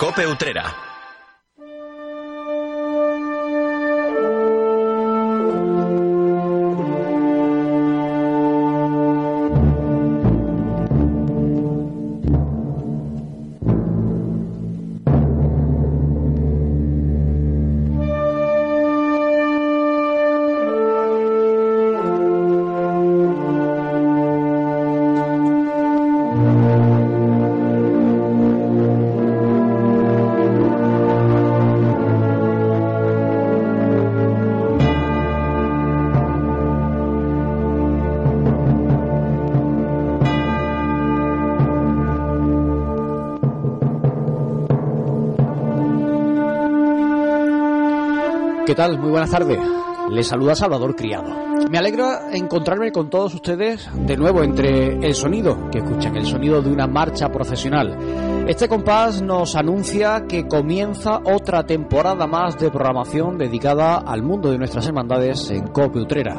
[0.00, 0.89] Cope Utrera.
[48.70, 49.00] ¿Qué tal?
[49.00, 49.58] Muy buenas tardes.
[50.10, 51.26] Les saluda Salvador Criado.
[51.68, 56.62] Me alegra encontrarme con todos ustedes de nuevo entre el sonido, que escuchan, el sonido
[56.62, 57.98] de una marcha procesional.
[58.46, 64.58] Este compás nos anuncia que comienza otra temporada más de programación dedicada al mundo de
[64.58, 66.36] nuestras hermandades en Cope Utrera.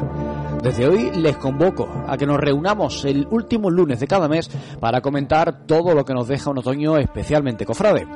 [0.62, 4.48] Desde hoy les convoco a que nos reunamos el último lunes de cada mes
[4.80, 8.06] para comentar todo lo que nos deja un otoño especialmente cofrade.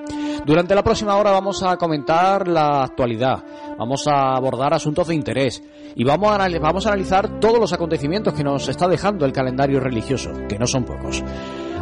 [0.46, 3.42] Durante la próxima hora vamos a comentar la actualidad,
[3.78, 5.62] vamos a abordar asuntos de interés
[5.94, 9.80] y vamos a, vamos a analizar todos los acontecimientos que nos está dejando el calendario
[9.80, 11.22] religioso, que no son pocos.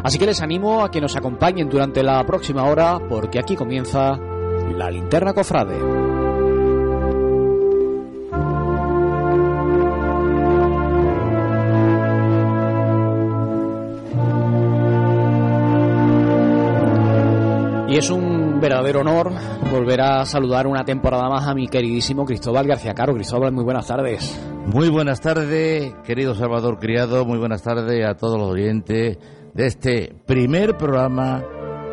[0.03, 4.19] Así que les animo a que nos acompañen durante la próxima hora porque aquí comienza
[4.77, 6.05] la linterna cofrade.
[17.95, 18.24] Y es un
[18.65, 19.31] verdadero honor
[19.71, 23.13] volver a saludar una temporada más a mi queridísimo Cristóbal García Caro.
[23.13, 24.41] Cristóbal, muy buenas tardes.
[24.65, 27.27] Muy buenas tardes, querido Salvador Criado.
[27.27, 29.19] Muy buenas tardes a todos los oyentes
[29.53, 31.45] de este primer programa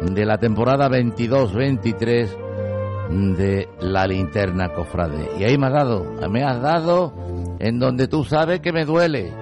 [0.02, 5.30] de la temporada 22-23 de La Linterna Cofrade.
[5.38, 7.14] Y ahí me has dado, me has dado
[7.60, 9.34] en donde tú sabes que me duele.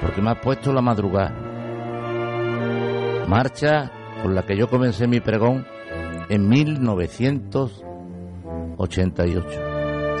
[0.00, 1.34] Porque me has puesto la madrugada.
[3.28, 3.92] Marcha
[4.22, 5.66] con la que yo comencé mi pregón
[6.28, 9.48] en 1988.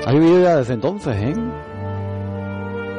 [0.06, 1.34] Ha vivido ya desde entonces, ¿eh?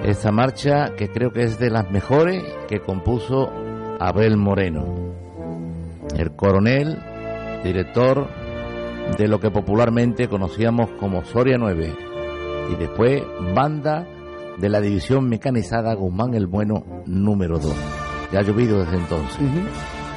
[0.03, 3.51] Esta marcha que creo que es de las mejores que compuso
[3.99, 5.13] Abel Moreno,
[6.15, 6.97] el coronel,
[7.63, 8.27] director
[9.17, 11.95] de lo que popularmente conocíamos como Soria 9
[12.71, 14.07] y después banda
[14.57, 17.75] de la división mecanizada Guzmán el Bueno número 2.
[18.31, 19.37] Ya ha llovido desde entonces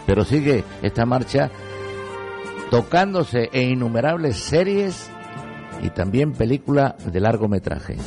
[0.06, 1.50] pero sigue esta marcha
[2.72, 5.10] tocándose en innumerables series
[5.82, 7.98] y también películas de largometraje.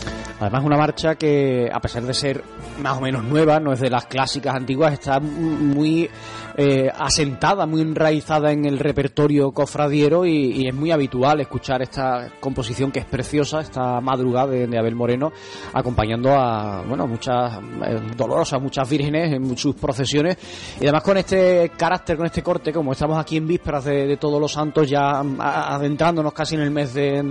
[0.45, 2.43] Además, una marcha que, a pesar de ser
[2.79, 6.07] más o menos nueva, no es de las clásicas antiguas, está muy
[6.55, 12.91] eh, asentada, muy enraizada en el repertorio cofradiero y, es muy habitual escuchar esta composición
[12.91, 15.31] que es preciosa, esta madrugada de, Abel Moreno,
[15.73, 20.37] acompañando a, bueno, muchas eh, dolorosas, muchas vírgenes en sus procesiones.
[20.79, 24.39] Y además con este carácter, con este corte, como estamos aquí en vísperas de todos
[24.39, 27.23] los santos, ya adentrándonos casi en el mes de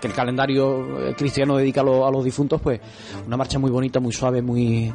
[0.00, 2.80] que el calendario eh, cristiano dedica a, los difuntos, pues
[3.26, 4.92] una marcha muy bonita, muy suave, muy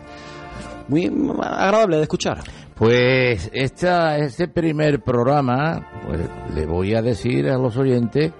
[0.87, 1.05] muy
[1.41, 2.39] agradable de escuchar.
[2.75, 6.19] Pues esta, este primer programa, pues
[6.53, 8.33] le voy a decir a los oyentes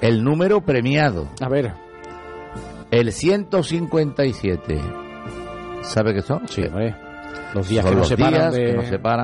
[0.00, 1.28] el número premiado.
[1.40, 1.74] A ver.
[2.90, 4.80] El 157.
[5.82, 6.48] ¿Sabe qué son?
[6.48, 6.96] Sí, hombre.
[7.54, 8.52] Los días, que, nos separan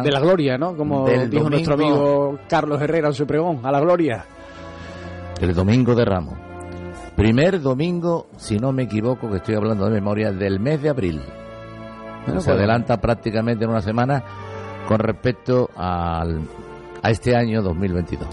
[0.02, 0.74] de, la gloria, ¿no?
[0.76, 4.24] Como dijo nuestro amigo Carlos Herrera en su pregón, a la gloria.
[5.40, 6.41] El domingo de Ramos.
[7.22, 11.20] Primer domingo, si no me equivoco, que estoy hablando de memoria, del mes de abril.
[12.26, 14.24] se pues, adelanta prácticamente en una semana
[14.88, 16.40] con respecto al,
[17.00, 18.26] a este año 2022.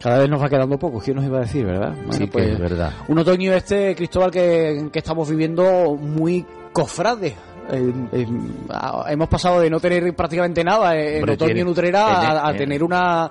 [0.00, 1.94] Cada vez nos va quedando poco, ¿quién nos iba a decir, verdad?
[2.12, 2.94] sí, que es pues, verdad.
[3.08, 7.36] Un otoño este, Cristóbal, que, que estamos viviendo muy cofrade
[7.72, 8.26] eh, eh,
[9.08, 13.30] hemos pasado de no tener prácticamente nada en otoño Nutrera a, tener una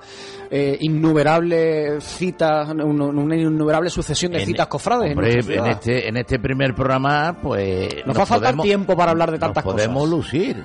[0.50, 5.16] eh, innumerable cita, una, innumerable sucesión de citas cofrades.
[5.16, 8.04] en, este, en este primer programa, pues.
[8.06, 9.82] Nos, va a faltar tiempo para hablar de tantas cosas.
[9.82, 10.62] Podemos lucir,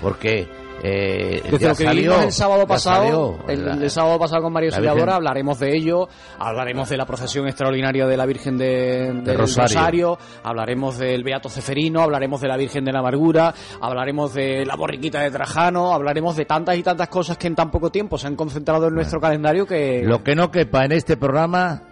[0.00, 0.48] porque
[0.82, 5.58] eh, Desde lo que vimos el sábado pasado, el, sábado pasado con María Auxiliadora, hablaremos
[5.60, 6.08] de ello,
[6.38, 10.18] hablaremos de la procesión extraordinaria de la Virgen de, Rosario.
[10.42, 15.20] hablaremos del Beato Ceferino, hablaremos de la Virgen de la Amargura, hablaremos de la borriquita
[15.20, 18.34] de Trajano, hablaremos de tantas y tantas cosas que en tan poco tiempo se han
[18.34, 20.02] concentrado en nuestro calendario que...
[20.04, 21.91] Lo que no quepa en este programa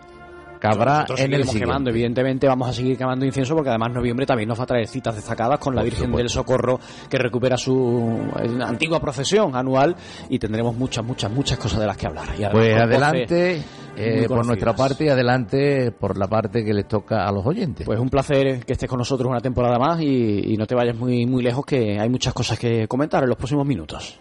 [0.61, 4.49] cabrá Nosotros en el quemando, evidentemente vamos a seguir quemando incienso porque además noviembre también
[4.49, 6.19] nos va a traer citas destacadas con la Por Virgen supuesto.
[6.19, 9.97] del Socorro que recupera su eh, antigua procesión anual
[10.29, 12.29] y tendremos muchas, muchas, muchas cosas de las que hablar.
[12.39, 13.63] Y Pues adelante
[13.97, 17.87] eh, por nuestra parte y adelante por la parte que les toca a los oyentes.
[17.87, 20.97] Pues un placer que estés con nosotros una temporada más y, y no te vayas
[20.97, 24.19] muy, muy lejos que hay muchas cosas que comentar en los próximos minutos.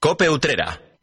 [0.00, 0.93] Cope Utrera.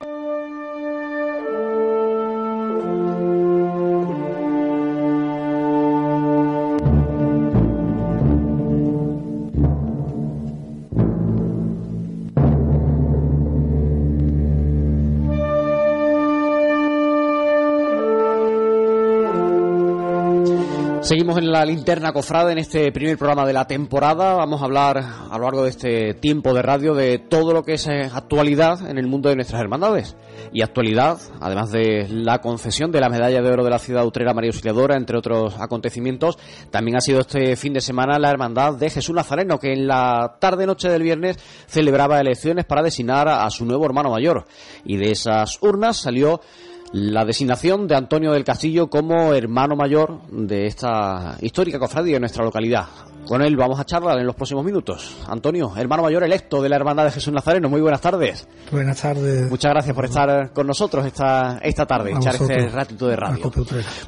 [21.02, 24.36] Seguimos en la linterna cofrada en este primer programa de la temporada.
[24.36, 27.74] Vamos a hablar a lo largo de este tiempo de radio de todo lo que
[27.74, 30.16] es eh, actualidad en el mundo de nuestras hermandades.
[30.54, 34.36] Y actualidad, además de la concesión de la medalla de oro de la ciudad utrera
[34.36, 36.38] María Auxiliadora, entre otros acontecimientos,
[36.70, 40.38] también ha sido este fin de semana la hermandad de Jesús Nazareno, que en la
[40.40, 44.46] tarde-noche del viernes celebraba elecciones para designar a su nuevo hermano mayor.
[44.86, 46.42] Y de esas urnas salió
[46.94, 52.44] la designación de Antonio del Castillo como hermano mayor de esta histórica cofradía de nuestra
[52.44, 52.86] localidad.
[53.26, 55.16] Con él vamos a charlar en los próximos minutos.
[55.28, 58.48] Antonio, hermano mayor electo de la Hermandad de Jesús Nazareno, muy buenas tardes.
[58.72, 59.48] Buenas tardes.
[59.50, 63.52] Muchas gracias por estar con nosotros esta, esta tarde, echar este ratito de radio.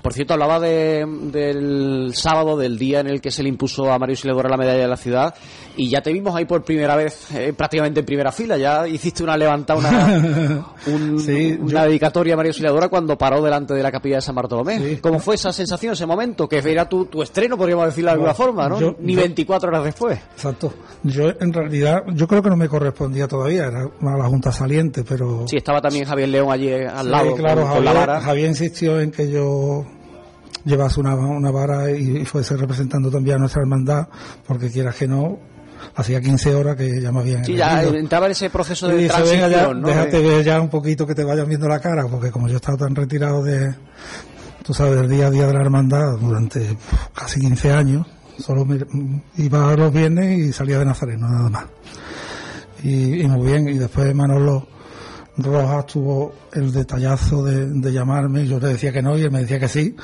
[0.02, 4.00] Por cierto, hablaba de- del sábado, del día en el que se le impuso a
[4.00, 5.36] Mario Siledora la medalla de la ciudad,
[5.76, 8.58] y ya te vimos ahí por primera vez, eh, prácticamente en primera fila.
[8.58, 13.42] Ya hiciste una levantada, una, un- Sí, una yo- dedicatoria a Mario Siledora cuando paró
[13.42, 14.78] delante de la capilla de San Bartolomé.
[14.78, 14.98] Sí.
[15.02, 16.48] ¿Cómo fue esa sensación, ese momento?
[16.48, 18.80] Que era tu, tu estreno, podríamos decirlo de alguna forma, ¿no?
[18.80, 20.20] yo- Ni yo- 24 horas después.
[20.36, 20.74] Exacto.
[21.04, 25.04] Yo en realidad, yo creo que no me correspondía todavía, era a la Junta saliente,
[25.04, 25.46] pero...
[25.48, 28.08] Sí, estaba también Javier León allí eh, al Sí, lado claro, con, con la Javier,
[28.08, 28.22] vara.
[28.22, 29.86] Javier insistió en que yo
[30.66, 34.08] llevase una, una vara y, y fuese representando también a nuestra hermandad,
[34.48, 35.38] porque quieras que no,
[35.96, 38.98] hacía 15 horas que ya me habían Sí, ya entraba en ese proceso Y de
[39.04, 39.88] dice, transición, ya, ¿no?
[39.88, 42.58] déjate ver ya un poquito que te vayan viendo la cara, porque como yo he
[42.58, 43.74] estado tan retirado de,
[44.64, 46.78] tú sabes, del día a día de la hermandad durante
[47.14, 48.08] casi 15 años,
[48.40, 48.80] solo me-
[49.38, 51.66] iba los viernes y salía de Nazareno, nada más.
[52.84, 54.68] Y, y muy bien, y después Manolo
[55.38, 59.40] Rojas tuvo el detallazo de, de llamarme, yo le decía que no y él me
[59.40, 59.96] decía que sí,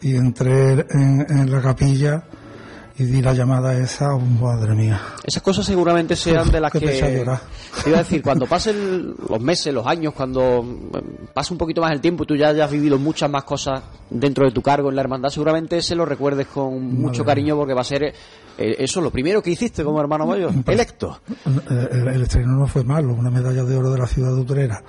[0.00, 2.24] y entré en, en la capilla
[2.96, 5.00] y di la llamada esa, oh, madre mía.
[5.24, 6.78] Esas cosas seguramente sean de las que...
[7.18, 7.40] llorar.
[7.82, 10.64] Te iba a decir, cuando pasen los meses, los años, cuando
[10.94, 11.02] eh,
[11.34, 14.46] pase un poquito más el tiempo y tú ya hayas vivido muchas más cosas dentro
[14.46, 17.80] de tu cargo en la hermandad, seguramente se lo recuerdes con mucho cariño porque va
[17.80, 18.12] a ser eh,
[18.78, 21.20] eso lo primero que hiciste como hermano mayor, electo.
[21.68, 24.40] El, el- el estreno no fue malo, una medalla de oro de la ciudad de
[24.40, 24.82] Utrera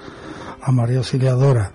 [0.62, 1.72] a María Auxiliadora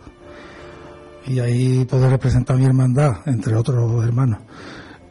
[1.27, 4.39] y ahí poder representar a mi hermandad, entre otros hermanos,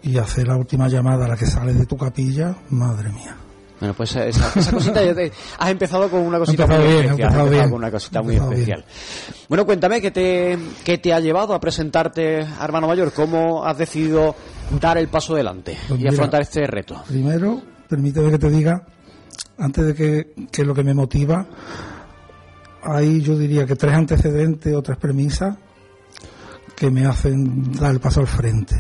[0.04, 3.36] y hacer la última llamada a la que sale de tu capilla, madre mía.
[3.80, 7.30] Bueno, pues esa, esa cosita, ya te- has empezado con una cosita muy bien, especial.
[7.30, 8.86] has empezado con una cosita muy especial.
[9.48, 13.14] Bueno, cuéntame, ¿qué te, ¿qué te ha llevado a presentarte a hermano mayor?
[13.14, 14.36] ¿Cómo has decidido
[14.82, 17.02] dar el paso adelante Pues y mira, afrontar este reto?
[17.08, 18.84] Primero, permíteme que te diga,
[19.58, 21.48] antes de que, que lo que me motiva,
[22.84, 25.56] hay yo diría que tres antecedentes o tres premisas
[26.76, 28.76] que me hacen dar el paso al frente.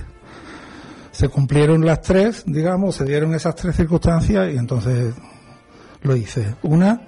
[1.20, 5.14] Se cumplieron las tres, digamos, se dieron esas tres circunstancias y entonces
[6.02, 6.56] lo hice.
[6.64, 7.02] Una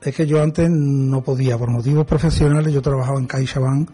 [0.00, 3.90] es que yo antes no podía, por motivos profesionales, yo trabajaba en CaixaBank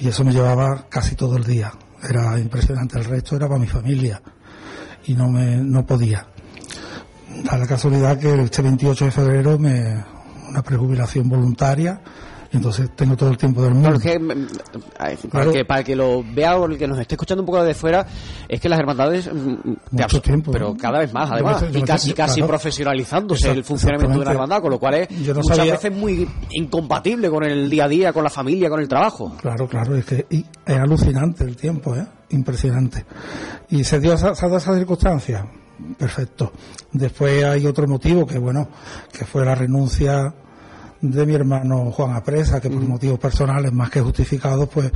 [0.00, 1.72] y eso me llevaba casi todo el día.
[2.02, 4.20] Era impresionante, el resto era para mi familia
[5.06, 6.26] y no me no podía.
[7.44, 10.04] Da la casualidad que este 28 de febrero me
[10.48, 12.00] una prejubilación voluntaria
[12.52, 13.98] entonces tengo todo el tiempo del mundo.
[14.00, 15.52] Para, Claro.
[15.52, 18.06] que, para que lo vea o el que nos esté escuchando un poco de fuera,
[18.48, 20.76] es que las hermandades, mm, Mucho tiempo, pero ¿no?
[20.76, 22.48] cada vez más, Yo además, me- yo y casi, yo- casi claro.
[22.48, 25.92] profesionalizándose el funcionamiento de una hermandad, con lo cual es Yo no muchas sabía- veces
[25.92, 29.36] muy incompatible con el día a día, con la familia, con el trabajo.
[29.40, 32.06] Claro, claro, es que y es alucinante el tiempo, ¿eh?
[32.30, 33.04] impresionante.
[33.70, 35.46] Y se dio esa, dado esa circunstancia,
[35.98, 36.52] perfecto.
[36.92, 38.68] Después hay otro motivo que, bueno,
[39.12, 40.34] que fue la renuncia
[41.00, 44.90] de mi hermano Juan Apresa, que por motivos personales más que justificados, pues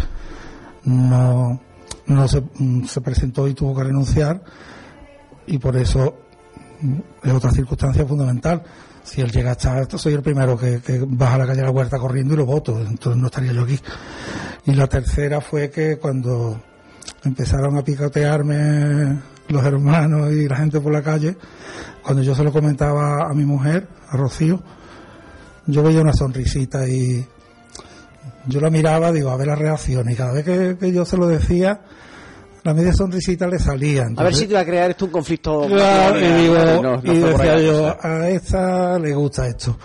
[0.84, 1.60] no,
[2.06, 4.42] no se, mm, se presentó y tuvo que renunciar
[5.46, 6.16] y por eso
[6.80, 8.62] mm, es otra circunstancia fundamental.
[9.04, 11.66] Si él llega a estar, soy el primero que, que baja a la calle de
[11.66, 13.78] la huerta corriendo y lo voto, entonces no estaría yo aquí.
[14.66, 16.60] Y la tercera fue que cuando
[17.24, 21.36] empezaron a picotearme los hermanos y la gente por la calle,
[22.02, 24.62] cuando yo se lo comentaba a mi mujer, a Rocío,
[25.66, 27.24] yo veía una sonrisita y,
[28.46, 30.10] Yo la miraba, digo, a ver la reacción.
[30.10, 30.44] Y cada vez
[30.78, 31.80] que, yo se lo decía,
[32.64, 34.06] la media sonrisita le salía.
[34.16, 35.66] a ver si te va a crear esto un conflicto.
[35.66, 39.78] Claro, y, digo, y decía yo, a esta le gusta esto.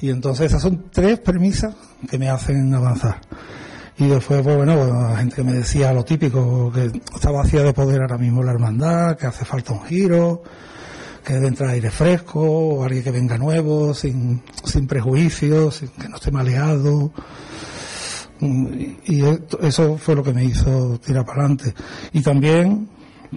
[0.00, 1.74] Y entonces esas son tres premisas
[2.10, 3.20] que me hacen avanzar.
[3.98, 7.72] Y después, pues bueno, la gente que me decía lo típico, que está vacía de
[7.72, 10.42] poder ahora mismo la hermandad, que hace falta un giro,
[11.24, 16.16] que debe entrar aire fresco, o alguien que venga nuevo, sin, sin prejuicios, que no
[16.16, 17.12] esté maleado.
[18.40, 19.22] Y
[19.60, 21.74] eso fue lo que me hizo tirar para adelante.
[22.12, 22.88] Y también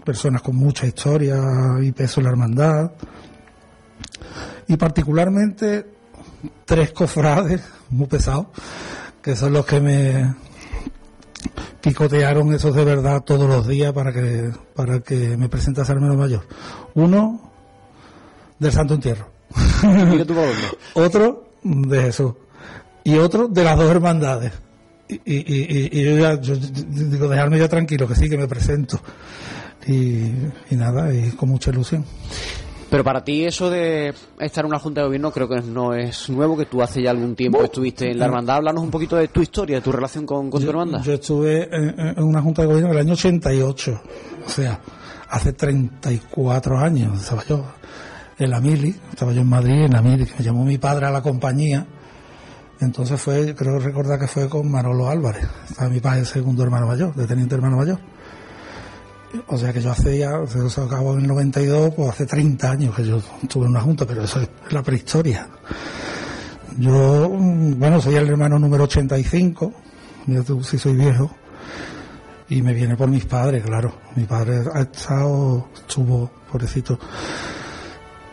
[0.04, 1.38] personas con mucha historia
[1.82, 2.92] y peso en la hermandad.
[4.68, 5.86] Y particularmente
[6.66, 8.48] tres cofrades muy pesados,
[9.22, 10.36] que son los que me
[11.82, 16.18] picotearon esos de verdad todos los días para que, para que me presentase al menos
[16.18, 16.48] mayor.
[16.96, 17.52] Uno
[18.60, 19.30] del Santo Entierro.
[20.94, 22.34] otro de Jesús.
[23.04, 24.52] Y otro de las dos hermandades.
[25.08, 29.00] Y, y, y, yo ya, yo digo, dejarme ya tranquilo, que sí, que me presento.
[29.86, 30.32] Y,
[30.72, 32.04] y nada, y con mucha ilusión.
[32.90, 36.30] Pero para ti eso de estar en una junta de gobierno creo que no es
[36.30, 38.58] nuevo, que tú hace ya algún tiempo estuviste en la hermandad.
[38.58, 41.02] Háblanos un poquito de tu historia, de tu relación con, tu hermandad.
[41.02, 44.02] Yo estuve en, una junta de gobierno en el año 88,
[44.46, 44.80] o sea,
[45.30, 47.22] hace 34 años.
[47.22, 47.66] Estaba yo
[48.38, 51.12] en la Mili, estaba yo en Madrid, en la Mili, me llamó mi padre a
[51.12, 51.86] la compañía.
[52.82, 57.16] Entonces fue, creo recordar que fue con Manolo Álvarez, estaba mi padre, segundo hermano mayor,
[57.16, 58.00] de teniente hermano mayor.
[59.48, 62.96] O sea que yo hace ya, se acabó en el 92, pues hace 30 años
[62.96, 65.48] que yo estuve en una junta, pero eso es la prehistoria.
[66.78, 69.74] Yo, bueno, soy el hermano número 85,
[70.28, 71.32] mira tú si soy viejo,
[72.50, 73.94] y me viene por mis padres, claro.
[74.16, 77.00] Mi padre ha estado, estuvo, pobrecito,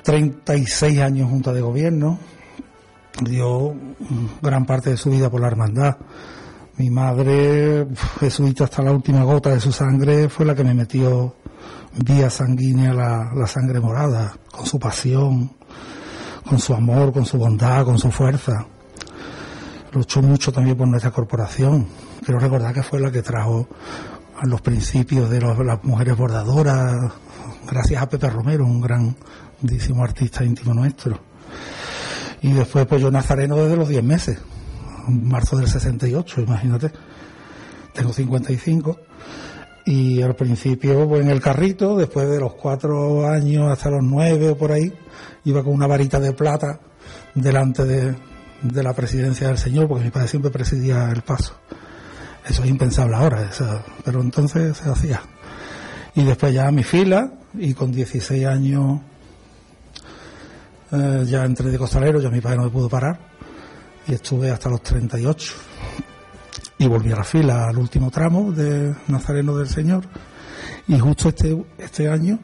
[0.03, 2.19] 36 años junta de gobierno,
[3.21, 3.75] dio
[4.41, 5.97] gran parte de su vida por la hermandad.
[6.77, 7.87] Mi madre,
[8.19, 11.37] jesuita hasta la última gota de su sangre, fue la que me metió
[12.05, 15.53] vía sanguínea la, sangre morada, con su pasión,
[16.49, 18.67] con su amor, con su bondad, con su fuerza.
[19.93, 21.87] Luchó mucho también por nuestra corporación.
[22.25, 23.69] Quiero recordar que fue la que trajo
[24.41, 27.13] a los principios de las mujeres bordadoras,
[27.71, 28.81] gracias a Pepe Romero, un
[29.63, 31.19] grandísimo artista íntimo nuestro.
[32.43, 34.39] Y después pues yo nazareno desde los 10 meses
[35.09, 36.91] marzo del 68, imagínate.
[37.93, 38.99] Tengo 55.
[39.85, 44.51] Y al principio, pues en el carrito, después de los cuatro años hasta los nueve
[44.51, 44.93] o por ahí,
[45.45, 46.79] iba con una varita de plata
[47.35, 48.15] delante de,
[48.63, 51.57] de la presidencia del Señor, porque mi padre siempre presidía el paso.
[52.49, 53.51] Eso es impensable ahora,
[54.05, 55.21] pero entonces se hacía.
[56.15, 59.01] Y después ya a mi fila, y con 16 años
[60.93, 63.19] eh, ya entré de costalero, ya mi padre no me pudo parar
[64.07, 65.55] y estuve hasta los 38
[66.79, 70.05] y volví a la fila al último tramo de Nazareno del Señor
[70.89, 72.39] y justo este, este año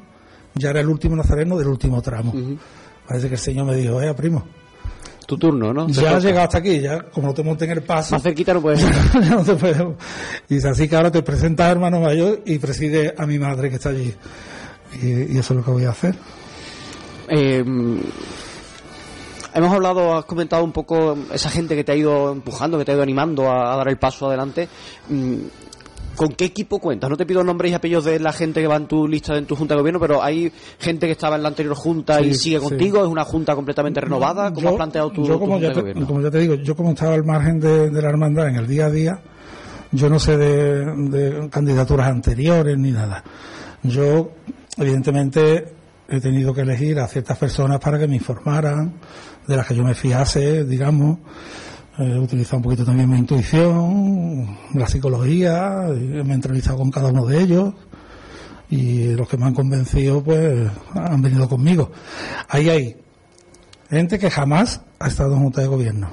[0.54, 2.32] ya era el último Nazareno del último tramo.
[3.06, 4.46] Parece que el Señor me dijo, eh, primo.
[5.26, 5.86] Tu turno, ¿no?
[5.88, 8.14] Ya has llegado hasta aquí, ya como no te montes en el paso.
[8.14, 8.82] Más cerquita no puedes
[9.30, 9.82] no te puedes.
[10.48, 13.76] Y dice, así que ahora te presentas hermano mayor y preside a mi madre que
[13.76, 14.14] está allí.
[15.02, 16.16] Y, y eso es lo que voy a hacer.
[17.28, 17.64] Eh,
[19.54, 22.92] hemos hablado, has comentado un poco esa gente que te ha ido empujando, que te
[22.92, 24.68] ha ido animando a, dar el paso adelante.
[25.08, 25.36] Mm,
[26.16, 27.08] ¿Con qué equipo cuentas?
[27.08, 29.46] No te pido nombres y apellidos de la gente que va en tu lista, en
[29.46, 32.58] tu junta de gobierno, pero hay gente que estaba en la anterior junta y sigue
[32.58, 33.04] contigo.
[33.04, 34.52] ¿Es una junta completamente renovada?
[34.52, 37.14] ¿Cómo has planteado tu, yo como, ya te, como ya te digo, yo como estaba
[37.14, 39.20] al margen de, la hermandad en el día a día,
[39.92, 43.22] yo no sé de candidaturas anteriores ni nada.
[43.84, 44.32] Yo,
[44.76, 45.77] evidentemente,
[46.08, 48.94] he tenido que elegir a ciertas personas para que me informaran,
[49.46, 51.18] de las que yo me fiase, digamos.
[51.98, 57.26] He utilizado un poquito también mi intuición, la psicología, me he entrevistado con cada uno
[57.26, 57.74] de ellos
[58.70, 61.90] y los que me han convencido pues han venido conmigo.
[62.48, 62.96] Ahí hay
[63.90, 66.08] gente que jamás ha estado en junta de gobierno,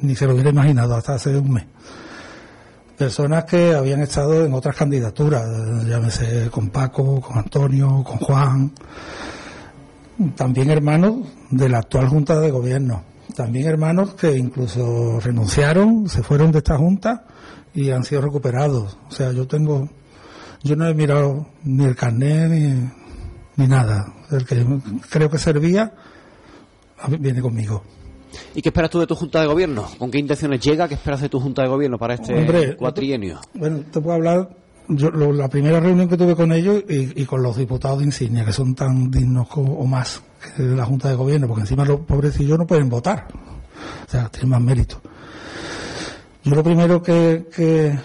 [0.00, 1.66] ni se lo hubiera imaginado hasta hace un mes.
[2.98, 5.46] Personas que habían estado en otras candidaturas,
[5.86, 8.72] llámese con Paco, con Antonio, con Juan,
[10.34, 13.04] también hermanos de la actual Junta de Gobierno,
[13.36, 17.24] también hermanos que incluso renunciaron, se fueron de esta Junta
[17.72, 18.98] y han sido recuperados.
[19.08, 19.88] O sea, yo tengo,
[20.64, 22.90] yo no he mirado ni el carnet ni,
[23.54, 24.12] ni nada.
[24.32, 24.66] El que
[25.08, 25.94] creo que servía
[27.20, 27.84] viene conmigo.
[28.54, 29.86] ¿Y qué esperas tú de tu Junta de Gobierno?
[29.98, 30.88] ¿Con qué intenciones llega?
[30.88, 33.40] ¿Qué esperas de tu Junta de Gobierno para este cuatrienio?
[33.54, 34.48] Bueno, te puedo hablar
[34.88, 38.52] yo, la primera reunión que tuve con ellos y, con los diputados de insignia, que
[38.52, 40.22] son tan dignos o más
[40.56, 43.28] que de la Junta de Gobierno, porque encima los pobrecillos no pueden votar.
[44.06, 45.00] O sea, tienen más mérito.
[46.42, 47.98] Yo lo primero que, que,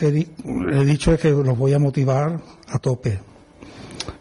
[0.00, 3.20] he dicho es que los voy a motivar a tope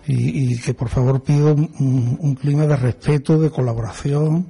[0.08, 4.48] y, que por favor pido un, clima de respeto, de colaboración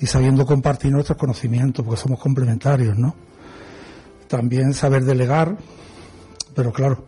[0.00, 3.14] y sabiendo compartir nuestros conocimientos, porque somos complementarios, ¿no?
[4.28, 5.56] También saber delegar,
[6.54, 7.04] pero claro,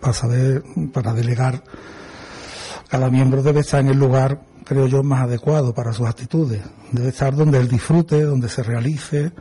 [0.00, 1.62] para saber, para delegar,
[2.88, 6.62] cada miembro debe estar en el lugar, creo yo, más adecuado para sus actitudes.
[6.92, 9.32] Debe estar donde él disfrute, donde se realice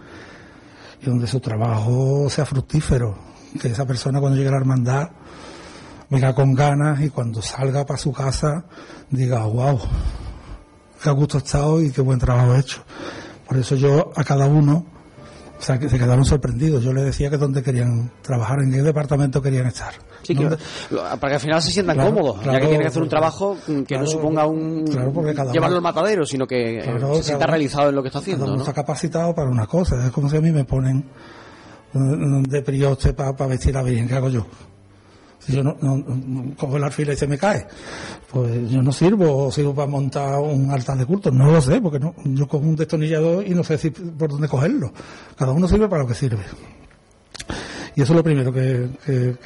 [1.01, 3.17] y donde su trabajo sea fructífero.
[3.61, 5.09] Que esa persona cuando llegue a la hermandad
[6.09, 8.65] venga con ganas y cuando salga para su casa
[9.09, 9.79] diga, wow,
[11.13, 12.83] qué gusto he estado y qué buen trabajo he hecho.
[13.47, 14.85] Por eso yo a cada uno,
[15.57, 16.83] o sea, que se quedaron sorprendidos.
[16.83, 19.93] Yo les decía que dónde querían trabajar, en qué departamento querían estar.
[20.23, 23.55] Sí, para que al final se sientan cómodos, ya que tienen que hacer un trabajo
[23.87, 26.83] que no suponga un llevarlo al matadero, sino que
[27.15, 28.43] se sienta realizado en lo que está haciendo.
[28.43, 30.05] Cada uno está capacitado para una cosa.
[30.05, 31.05] Es como si a mí me ponen
[31.93, 34.45] de prioste para vestir a Virgen, ¿qué hago yo?
[35.47, 35.77] Yo no,
[36.57, 37.65] cojo el alfil y se me cae,
[38.29, 41.99] pues yo no sirvo, sirvo para montar un altar de culto, no lo sé, porque
[41.99, 44.91] no, yo cojo un destornillador y no sé si por dónde cogerlo.
[45.37, 46.43] Cada uno sirve para lo que sirve.
[47.95, 48.89] Y eso es lo primero que,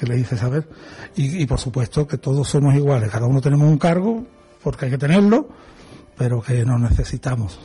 [0.01, 0.67] le hice saber.
[1.15, 4.25] Y, por supuesto que todos somos iguales, cada uno tenemos un cargo,
[4.63, 5.50] porque hay que tenerlo,
[6.17, 7.60] pero que nos necesitamos.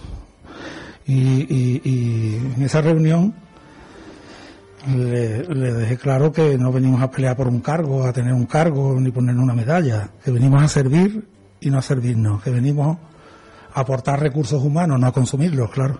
[1.06, 3.34] Y, y en esa reunión
[4.86, 8.46] le, le, dejé claro que no venimos a pelear por un cargo, a tener un
[8.46, 11.28] cargo, ni poner una medalla, que venimos a servir
[11.60, 12.98] y no a servirnos, que venimos
[13.74, 15.98] a aportar recursos humanos, no a consumirlos, claro.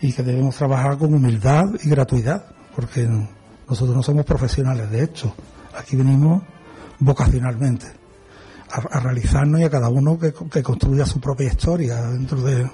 [0.00, 3.08] Y que debemos trabajar con humildad y gratuidad, porque
[3.68, 5.34] nosotros no somos profesionales de hecho.
[5.76, 6.42] Aquí venimos
[7.00, 7.86] vocacionalmente
[8.70, 12.70] a, realizarnos y a cada uno que, construya su propia historia dentro de,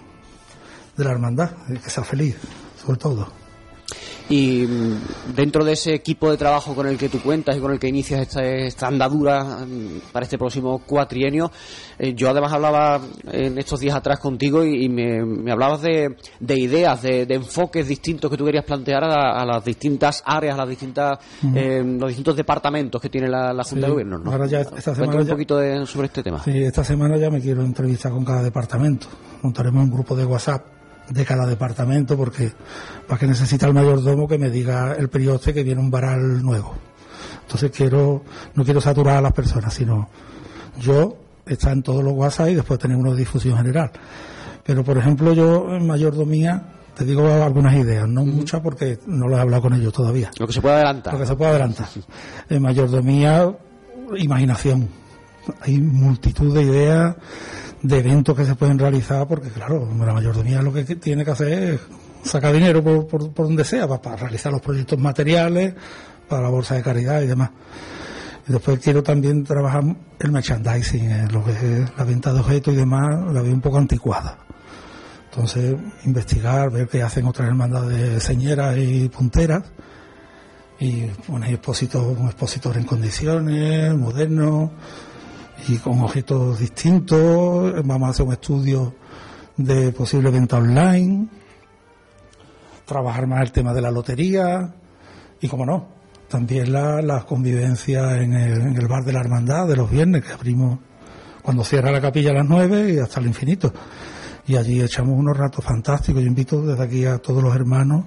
[0.96, 2.36] de la hermandad, que sea feliz,
[2.84, 3.43] sobre todo.
[4.28, 7.72] Y mm, dentro de ese equipo de trabajo con el que tú cuentas y con
[7.72, 11.50] el que inicias esta, esta andadura mm, para este próximo cuatrienio,
[11.98, 13.00] eh, yo además hablaba
[13.30, 16.16] en estos días atrás contigo y, me, hablabas de,
[16.48, 21.18] ideas, de, enfoques distintos que tú querías plantear a, las distintas áreas, a las distintas,
[21.54, 24.18] eh, los distintos departamentos que tiene la, Junta de Gobierno.
[24.18, 24.32] ¿no?
[24.32, 26.42] Ahora ya esta semana un poquito sobre este tema.
[26.42, 29.06] Sí, esta semana ya me quiero entrevistar con cada departamento.
[29.42, 30.73] Montaremos un grupo de WhatsApp
[31.08, 32.52] de cada departamento, porque
[33.06, 36.74] para que necesita el mayordomo que me diga el periodo que viene un varal nuevo.
[37.42, 38.22] Entonces quiero,
[38.54, 40.08] no quiero saturar a las personas, sino
[40.80, 43.90] yo está en todos los WhatsApp y después tener una difusión general.
[44.64, 49.36] Pero por ejemplo yo en mayordomía te digo algunas ideas, no muchas porque no lo
[49.36, 50.30] he hablado con ellos todavía.
[50.38, 51.12] Lo que se puede adelantar.
[51.12, 51.88] Lo que se puede adelantar.
[52.48, 53.52] En mayordomía,
[54.16, 54.88] imaginación.
[55.60, 57.16] Hay multitud de ideas
[57.84, 61.74] de eventos que se pueden realizar, porque claro, la mayordomía lo que tiene que hacer
[61.74, 61.80] es
[62.22, 65.74] sacar dinero por, por, donde sea, para, realizar los proyectos materiales,
[66.26, 67.50] para la bolsa de caridad y demás.
[68.48, 69.84] Y después quiero también trabajar
[70.18, 73.76] el merchandising, lo que es la venta de objetos y demás, la veo un poco
[73.76, 74.38] anticuada.
[75.30, 79.62] Entonces, investigar, ver qué hacen otras hermandades de señeras y punteras,
[80.80, 84.72] y poner expositor, un expositor en condiciones, moderno,
[85.68, 87.74] y con objetos distintos.
[87.84, 88.94] Vamos a hacer un estudio
[89.56, 91.28] de posible venta online,
[92.84, 94.74] trabajar más el tema de la lotería
[95.40, 95.88] y, como no,
[96.28, 100.78] también la, la convivencia en el, bar de la hermandad de los viernes que abrimos
[101.42, 103.72] cuando cierra la capilla a las nueve y hasta el infinito.
[104.46, 106.22] Y allí echamos unos ratos fantásticos.
[106.22, 108.04] Yo invito desde aquí a todos los hermanos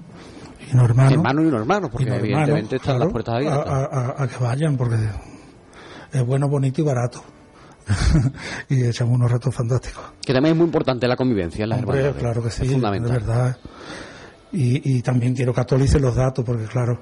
[0.72, 1.14] y no hermanos.
[1.14, 3.66] Hermanos y no hermanos, porque evidentemente están las puertas abiertas.
[3.66, 4.98] a que vayan, porque
[6.12, 7.24] es bueno, bonito y barato.
[8.70, 10.04] y echamos unos retos fantásticos.
[10.26, 13.58] Que también es muy importante la convivencia en Claro que sí, de verdad.
[14.52, 17.00] Y, también quiero que actualicen los datos, porque claro,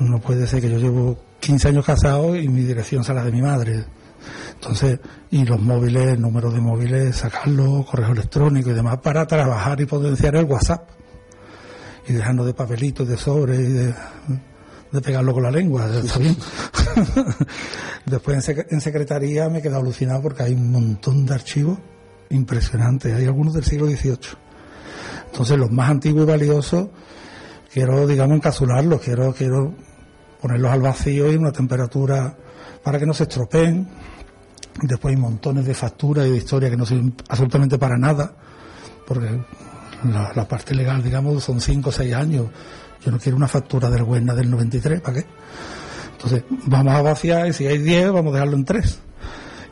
[0.00, 3.32] no puede ser que yo llevo 15 años casado y mi dirección sea la de
[3.32, 3.84] mi madre.
[4.54, 4.98] Entonces,
[5.30, 9.86] y los móviles, el número de móviles, sacarlo, correo electrónico y demás, para trabajar y
[9.86, 10.90] potenciar el WhatsApp.
[12.08, 13.94] Y dejarnos de papelitos, de sobres y de
[14.92, 16.36] de pegarlo con la lengua, está bien.
[18.06, 21.78] Después en, secretaría me he quedado alucinado porque hay un montón de archivos
[22.30, 24.18] impresionantes, hay algunos del siglo XVIII.
[25.26, 26.88] Entonces los más antiguos y valiosos
[27.72, 29.74] quiero, digamos, encapsularlos, quiero, quiero
[30.40, 32.36] ponerlos al vacío y una temperatura
[32.82, 33.88] para que no se estropeen.
[34.82, 38.34] Después hay montones de facturas y de historias que no sirven absolutamente para nada,
[39.06, 39.40] porque
[40.10, 42.46] la, la parte legal, digamos, son cinco o seis años
[43.02, 45.26] yo no quiero una factura del Huerna del 93, ¿para qué?
[46.12, 49.00] Entonces, vamos a vaciar y si hay 10, vamos a dejarlo en 3.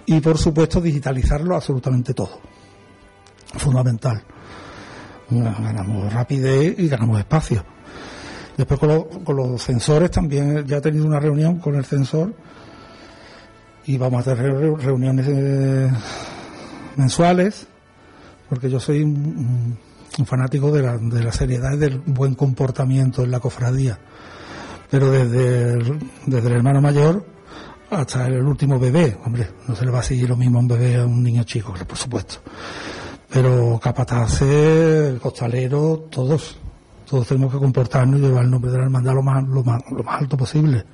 [0.06, 2.40] Y por supuesto, digitalizarlo absolutamente todo.
[3.56, 4.22] Fundamental.
[5.30, 7.62] Ganamos rapidez y ganamos espacio.
[8.56, 12.34] Después con, los censores también ya he tenido una reunión con el censor
[13.84, 15.90] y vamos a tener reuniones eh,
[16.96, 17.68] mensuales
[18.48, 19.78] porque yo soy un,
[20.26, 23.98] fanático de la, de la seriedad y del buen comportamiento en la cofradía.
[24.90, 27.24] Pero desde el, desde el hermano mayor
[27.90, 30.68] hasta el último bebé, hombre, no se le va a seguir lo mismo a un
[30.68, 32.36] bebé a un niño chico, por supuesto.
[33.30, 36.58] Pero capataces, el costalero, todos,
[37.08, 39.82] todos tenemos que comportarnos y llevar el nombre de la hermandad lo más, lo más,
[39.90, 40.84] lo más alto posible.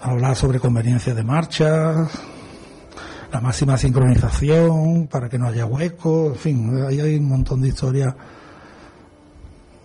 [0.00, 2.08] Hablar sobre conveniencia de marcha,
[3.32, 7.68] la máxima sincronización para que no haya huecos, en fin, ahí hay un montón de
[7.68, 8.14] historias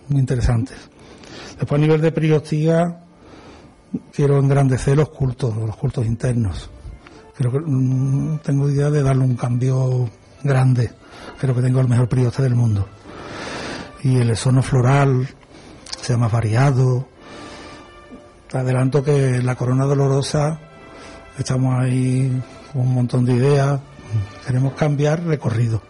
[0.08, 0.76] muy interesantes.
[1.58, 3.00] Después a nivel de periodía
[4.12, 6.70] quiero engrandecer los cultos, los cultos internos.
[7.36, 10.08] Creo que mm, tengo idea de darle un cambio
[10.42, 10.90] grande.
[11.38, 12.88] Creo que tengo el mejor prioste del mundo.
[14.02, 15.28] Y el sono floral
[16.00, 17.08] sea más variado.
[18.48, 20.60] Te adelanto que la corona dolorosa
[21.38, 22.42] estamos ahí
[22.74, 23.80] un montón de ideas.
[24.46, 25.82] Queremos cambiar recorrido,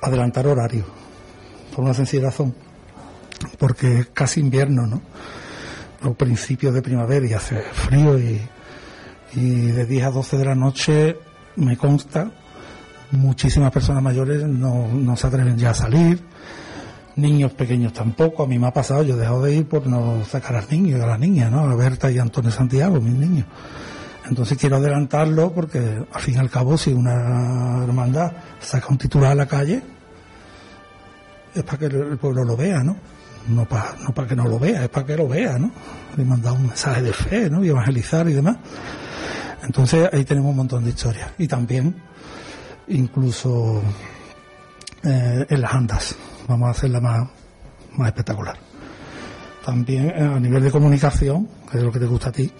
[0.00, 0.84] adelantar horario,
[1.74, 2.54] por una sencilla razón,
[3.58, 5.02] porque es casi invierno, ¿no?
[6.02, 8.40] los principios de primavera y hace frío y,
[9.34, 11.16] de 10 a 12 de la noche
[11.56, 12.30] me consta
[13.10, 16.22] muchísimas personas mayores no, no se atreven ya a salir
[17.16, 20.24] niños pequeños tampoco a mí me ha pasado yo he dejado de ir por no
[20.24, 21.60] sacar al niño y a la niña ¿no?
[21.60, 23.46] a Berta y Antonio Santiago mis niños
[24.28, 29.32] entonces quiero adelantarlo porque al fin y al cabo si una hermandad saca un titular
[29.32, 29.82] a la calle
[31.54, 32.96] es para que el pueblo lo vea ¿no?
[33.48, 35.70] no para no para que no lo vea, es para que lo vea, ¿no?
[36.16, 37.64] Le mandar un mensaje de fe, ¿no?
[37.64, 38.56] Y evangelizar y demás.
[39.62, 41.30] Entonces ahí tenemos un montón de historias.
[41.38, 41.94] Y también,
[42.88, 43.82] incluso
[45.02, 46.14] eh, en las andas,
[46.46, 47.28] vamos a hacerla más,
[47.96, 48.56] más espectacular.
[49.64, 52.50] También eh, a nivel de comunicación, que es lo que te gusta a ti,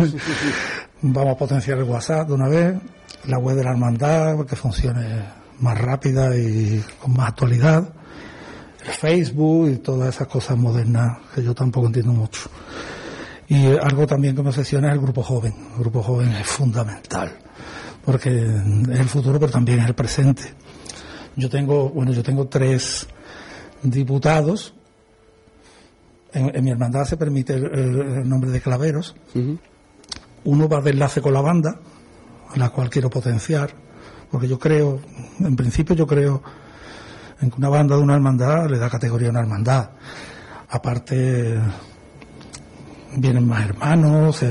[1.02, 2.76] vamos a potenciar el WhatsApp de una vez,
[3.26, 5.22] la web de la hermandad, que funcione
[5.60, 7.92] más rápida y con más actualidad
[8.88, 12.50] Facebook y todas esas cosas modernas que yo tampoco entiendo mucho.
[13.48, 15.54] Y algo también que me obsesiona es el grupo joven.
[15.74, 17.32] El grupo joven es fundamental,
[18.04, 20.42] porque es el futuro, pero también es el presente.
[21.36, 23.06] Yo tengo, bueno, yo tengo tres
[23.82, 24.74] diputados.
[26.32, 29.16] En, mi hermandad se permite el, nombre de claveros.
[30.44, 31.80] Uno va de enlace con la banda,
[32.48, 33.70] a la cual quiero potenciar,
[34.30, 35.00] porque yo creo,
[35.40, 36.42] en principio yo creo
[37.40, 39.90] en que una banda de una hermandad le da categoría a una hermandad.
[40.70, 41.58] Aparte,
[43.16, 44.44] vienen más hermanos,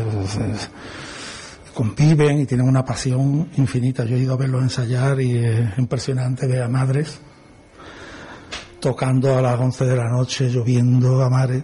[1.73, 4.03] conviven y tienen una pasión infinita.
[4.03, 7.19] Yo he ido a verlos ensayar y es impresionante ver a madres
[8.79, 11.63] tocando a las 11 de la noche, lloviendo a mares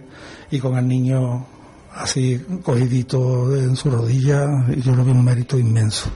[0.50, 1.46] y con el niño
[1.94, 6.10] así cogidito en su rodilla y yo lo veo un mérito inmenso.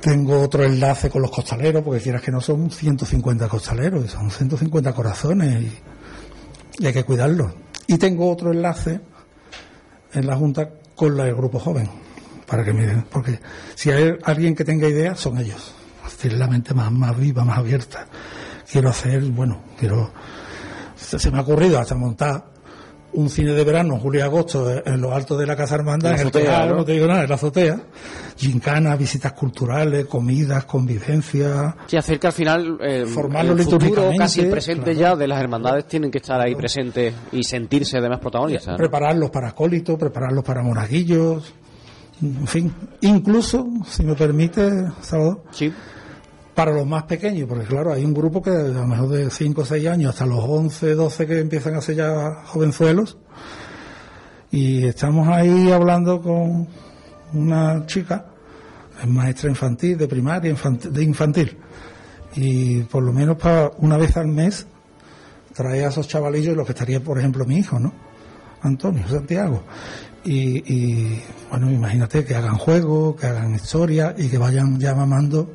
[0.00, 4.92] Tengo otro enlace con los costaleros, porque quieras que no son 150 costaleros, son 150
[4.92, 5.64] corazones
[6.80, 7.52] y, hay que cuidarlos.
[7.86, 9.00] Y tengo otro enlace
[10.12, 11.88] en la Junta con el grupo joven,
[12.46, 13.40] para que miren, porque
[13.74, 15.74] si hay alguien que tenga ideas, son ellos.
[16.04, 18.06] Hacer la mente más, más viva, más abierta.
[18.70, 20.10] Quiero hacer, bueno, quiero.
[20.96, 22.57] Se me ha ocurrido hasta montar
[23.18, 26.20] un cine de verano, julio y agosto, en lo alto de la Casa Hermandad, en,
[26.20, 26.84] el azotea, ¿no?
[26.84, 27.80] te digo nada, en la azotea.
[28.36, 31.74] Gincana, visitas culturales, comidas, convivencia.
[31.86, 36.12] Sí, hacer que al final eh, el futuro casi presente ya de las hermandades tienen
[36.12, 38.76] que estar ahí presentes y sentirse además protagonistas.
[38.76, 41.52] Prepararlos para acólitos, prepararlos para monaguillos,
[42.22, 45.42] en fin, incluso, si me permite, Salvador.
[45.50, 45.72] Sí
[46.58, 49.60] para los más pequeños, porque claro, hay un grupo que a lo mejor de 5
[49.60, 53.16] o 6 años hasta los 11, 12 que empiezan a ser ya jovenzuelos,
[54.50, 56.66] y estamos ahí hablando con
[57.32, 58.26] una chica,
[59.00, 61.56] es maestra infantil, de primaria, de infantil,
[62.34, 64.66] y por lo menos para una vez al mes
[65.54, 67.92] trae a esos chavalillos, lo que estaría, por ejemplo, mi hijo, ¿no?
[68.62, 69.62] Antonio Santiago.
[70.24, 75.48] Y, y bueno, imagínate que hagan juegos, que hagan historia y que vayan ya mamando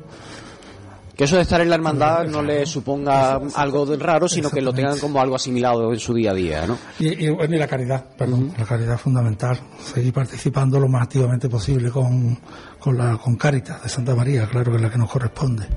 [1.16, 4.60] que eso de estar en la hermandad no le suponga algo de raro, sino que
[4.60, 6.78] lo tengan como algo asimilado en su día a día, ¿no?
[6.98, 9.58] Y, la caridad, perdón, la caridad fundamental.
[9.80, 12.38] Seguir participando lo más activamente posible con,
[12.78, 15.68] con, la, con Caritas de Santa María, claro que es la que nos corresponde.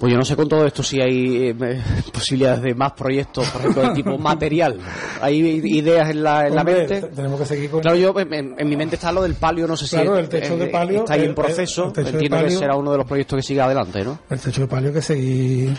[0.00, 1.54] Pues yo no sé con todo esto si hay eh,
[2.12, 4.80] posibilidades de más proyectos, por ejemplo, de tipo material.
[5.20, 7.02] ¿Hay ideas en la, en la mente?
[7.02, 7.82] Tenemos que seguir con...
[7.82, 10.68] Claro, yo en, mi mente está lo del palio, no sé si el techo de
[10.68, 11.92] palio, está ahí en proceso.
[11.94, 14.20] Entiendo que será uno de los proyectos que siga adelante, ¿no?
[14.30, 15.76] El techo de palio que seguir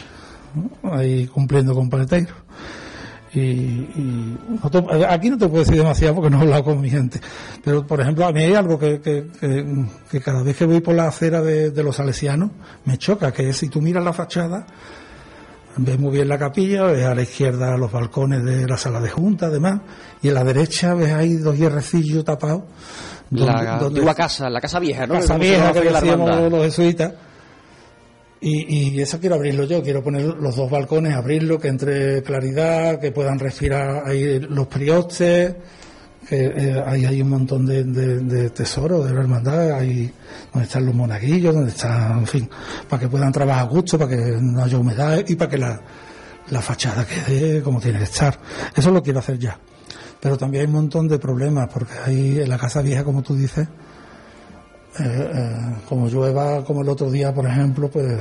[0.84, 2.36] ahí cumpliendo con Paleteiro.
[3.33, 4.37] Y,
[5.07, 7.21] aquí no te puedo decir demasiado porque no he hablado con mi gente.
[7.63, 11.07] Pero, por ejemplo, a mí hay algo que, que, cada vez que voy por la
[11.07, 12.51] acera de, los salesianos
[12.85, 14.65] me choca, que es si tú miras la fachada,
[15.77, 19.09] ves muy bien la capilla, ves a la izquierda los balcones de la sala de
[19.09, 19.79] junta, además,
[20.21, 22.63] y a la derecha ves ahí dos hierrecillos tapados.
[23.29, 25.13] la antigua casa, la casa vieja, ¿no?
[25.13, 27.13] Casa vieja que decíamos los jesuitas
[28.41, 32.99] y, y, eso quiero abrirlo yo, quiero poner los dos balcones, abrirlo, que entre claridad,
[32.99, 35.56] que puedan respirar ahí los priostes,
[36.27, 40.12] que eh, ahí hay un montón de, de, tesoros de la hermandad, ahí
[40.51, 42.49] donde están los monaguillos, donde están, en fin,
[42.89, 45.82] para que puedan trabajar a gusto, para que no haya humedad y para que la,
[46.49, 48.39] la fachada quede como tiene que estar.
[48.75, 49.60] Eso lo quiero hacer ya.
[50.19, 53.36] Pero también hay un montón de problemas, porque ahí en la casa vieja, como tú
[53.36, 53.67] dices,
[54.99, 58.19] eh, eh, como llueva como el otro día, por ejemplo, pues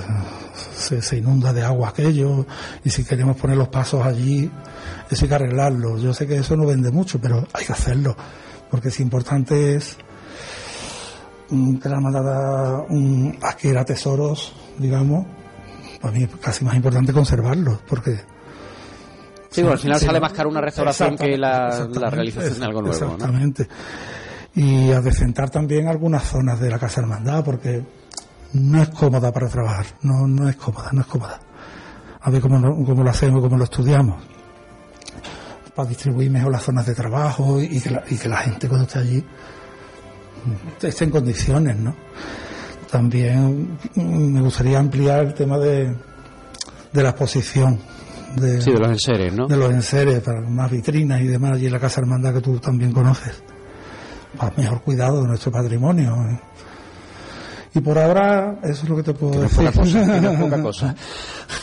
[0.55, 2.47] se, inunda de agua aquello
[2.85, 4.49] y si queremos poner los pasos allí,
[5.11, 5.99] eso hay que arreglarlo.
[5.99, 8.17] Yo sé que eso no vende mucho, pero hay que hacerlo,
[8.71, 9.97] porque si importante es
[11.49, 15.27] mm, que la mm, adquiera tesoros, digamos,
[16.01, 18.21] para mí es casi más importante conservarlos, porque...
[19.51, 22.95] Sí, bueno, al final sale más caro una restauración que la, realización de algo nuevo.
[22.95, 23.67] Exactamente
[24.55, 27.85] y a decentar también algunas zonas de la Casa Hermandad porque
[28.55, 31.39] no es cómoda para trabajar, no, no es cómoda, no es cómoda.
[32.21, 34.23] A ver cómo, cómo lo hacemos, cómo lo estudiamos
[35.75, 38.87] para distribuir mejor las zonas de trabajo y que la, y que la gente cuando
[38.87, 39.25] esté allí
[40.83, 41.95] esté en condiciones, ¿no?
[42.91, 45.95] También me gustaría ampliar el tema de,
[46.93, 47.79] de la exposición.
[48.37, 49.47] De, sí, de los enseres, ¿no?
[49.47, 52.59] De los enseres, para más vitrinas y demás allí en la Casa Hermandad que tú
[52.59, 53.43] también conoces
[54.37, 56.41] para mejor cuidado de nuestro patrimonio.
[57.73, 59.63] Y por ahora, eso es lo que te puedo decir.
[59.63, 60.95] No es poca cosa, no es poca cosa.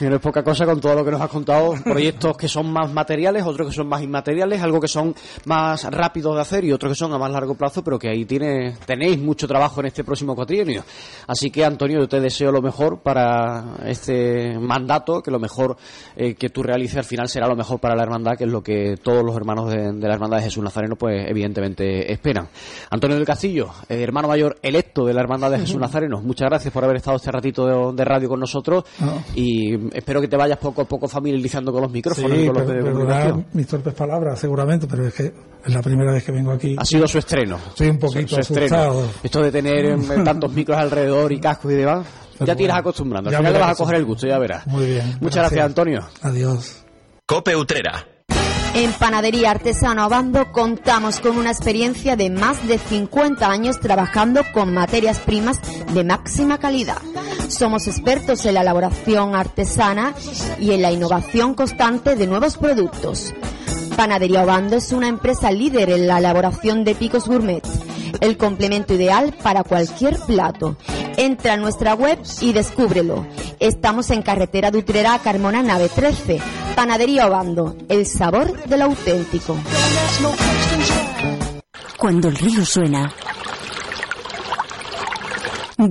[0.02, 1.74] no es poca cosa con todo lo que nos has contado.
[1.84, 5.14] Proyectos que son más materiales, otros que son más inmateriales, algo que son
[5.46, 8.24] más rápidos de hacer y otros que son a más largo plazo, pero que ahí
[8.24, 10.84] tiene, tenéis mucho trabajo en este próximo cuatrienio.
[11.28, 15.76] Así que, Antonio, yo te deseo lo mejor para este mandato, que lo mejor
[16.16, 18.64] eh, que tú realices al final será lo mejor para la hermandad, que es lo
[18.64, 22.48] que todos los hermanos de, la hermandad de Jesús Nazareno, pues evidentemente esperan.
[22.92, 26.74] Antonio del Castillo, eh, hermano mayor electo de la hermandad de Jesús Nazareno, muchas gracias
[26.74, 28.86] por haber estado este ratito de, radio con nosotros
[29.36, 32.38] y espero que te vayas poco a poco familiarizando con los micrófonos.
[32.38, 35.34] y con los mis torpes palabras, seguramente, pero es que
[35.66, 36.76] es la primera vez que vengo aquí.
[36.78, 37.58] Ha sido su estreno.
[37.70, 39.06] Estoy un poquito asustado.
[39.22, 42.08] Esto de tener em, tantos micros alrededor y cascos y demás.
[42.40, 43.30] ya te irás acostumbrando.
[43.30, 44.66] Al final le vas a coger el gusto, ya verás.
[44.68, 45.18] Muy bien.
[45.20, 46.08] Muchas gracias, Antonio.
[46.22, 46.84] Adiós.
[47.26, 48.17] Cope Utrera.
[48.78, 54.72] En Panadería Artesano Abando contamos con una experiencia de más de 50 años trabajando con
[54.72, 55.60] materias primas
[55.96, 57.02] de máxima calidad.
[57.48, 60.14] Somos expertos en la elaboración artesana
[60.60, 63.34] y en la innovación constante de nuevos productos.
[63.96, 67.64] Panadería Obando es una empresa líder en la elaboración de picos gourmet,
[68.22, 70.78] el complemento ideal para cualquier plato.
[71.18, 73.26] Entra a nuestra web y descúbrelo.
[73.60, 76.40] Estamos en carretera de Utrera Carmona Nave 13.
[76.76, 79.58] Panadería Obando, el sabor del auténtico.
[81.98, 83.12] Cuando el río suena,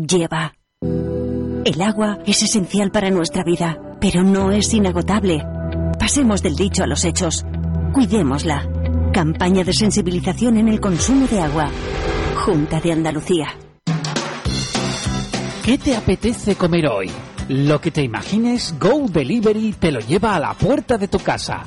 [0.07, 0.55] lleva.
[0.81, 5.45] El agua es esencial para nuestra vida, pero no es inagotable.
[5.99, 7.45] Pasemos del dicho a los hechos.
[7.93, 8.65] Cuidémosla.
[9.13, 11.69] Campaña de sensibilización en el consumo de agua.
[12.45, 13.66] Junta de Andalucía.
[15.67, 17.11] ¿Qué te apetece comer hoy?
[17.49, 21.65] Lo que te imagines, Go Delivery te lo lleva a la puerta de tu casa.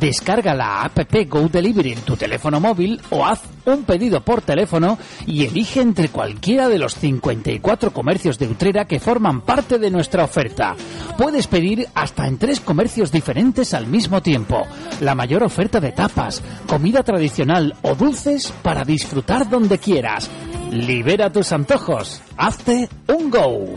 [0.00, 4.96] Descarga la app Go Delivery en tu teléfono móvil o haz un pedido por teléfono
[5.26, 10.24] y elige entre cualquiera de los 54 comercios de Utrera que forman parte de nuestra
[10.24, 10.74] oferta.
[11.18, 14.62] Puedes pedir hasta en tres comercios diferentes al mismo tiempo.
[15.02, 20.30] La mayor oferta de tapas, comida tradicional o dulces para disfrutar donde quieras.
[20.72, 22.22] Libera tus antojos.
[22.38, 23.76] Hazte un Go.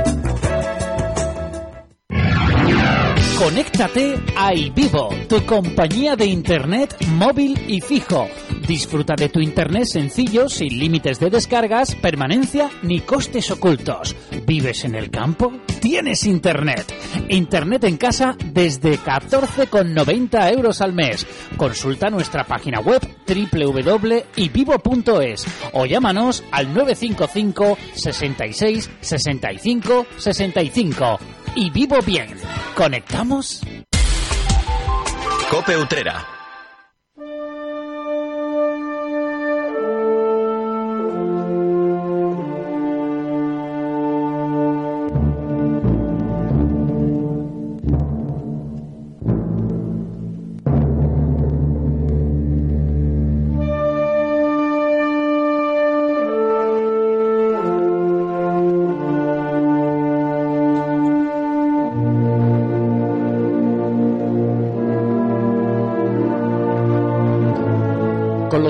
[3.41, 8.27] Conéctate a iVivo, tu compañía de internet móvil y fijo.
[8.67, 14.15] Disfruta de tu internet sencillo, sin límites de descargas, permanencia ni costes ocultos.
[14.45, 15.51] ¿Vives en el campo?
[15.81, 16.93] Tienes internet.
[17.29, 21.25] Internet en casa desde 14,90 euros al mes.
[21.57, 24.67] Consulta nuestra página web www.ivivo.es
[25.73, 31.19] o llámanos al 955 66 65 65
[31.55, 32.37] y vivo bien.
[32.75, 33.61] ¿Conectamos?
[35.49, 36.40] Cope Utrera.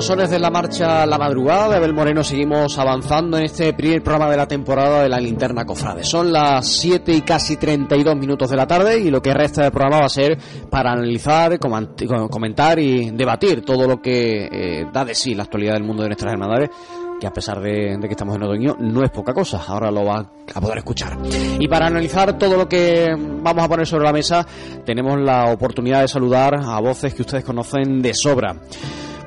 [0.02, 4.02] Los sones de la marcha La Madrugada de Abel Moreno seguimos avanzando en este primer
[4.02, 6.02] programa de la temporada de la Linterna Cofrade.
[6.02, 9.70] Son las 7 y casi 32 minutos de la tarde y lo que resta del
[9.70, 10.36] programa va a ser
[10.68, 15.84] para analizar, comentar y debatir todo lo que eh, da de sí la actualidad del
[15.84, 16.70] mundo de nuestras hermandades
[17.20, 20.04] que a pesar de, de, que estamos en otoño no es poca cosa, ahora lo
[20.04, 21.16] va a poder escuchar.
[21.60, 24.44] Y para analizar todo lo que vamos a poner sobre la mesa,
[24.84, 28.56] tenemos la oportunidad de saludar a voces que ustedes conocen de sobra.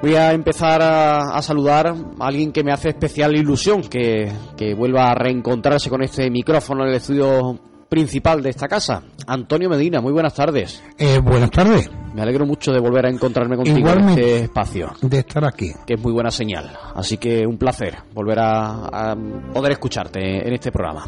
[0.05, 5.09] Voy a empezar a, saludar a alguien que me hace especial ilusión que, que vuelva
[5.09, 9.01] a reencontrarse con este micrófono en el estudio principal de esta casa.
[9.25, 10.83] Antonio Medina, muy buenas tardes.
[10.99, 11.89] Eh, buenas tardes.
[12.15, 14.93] Me alegro mucho de volver a encontrarme contigo Igualmente, en este espacio.
[15.01, 15.73] De estar aquí.
[15.85, 16.71] Que es muy buena señal.
[16.95, 19.17] Así que un placer volver a, a
[19.53, 21.05] poder escucharte en este programa.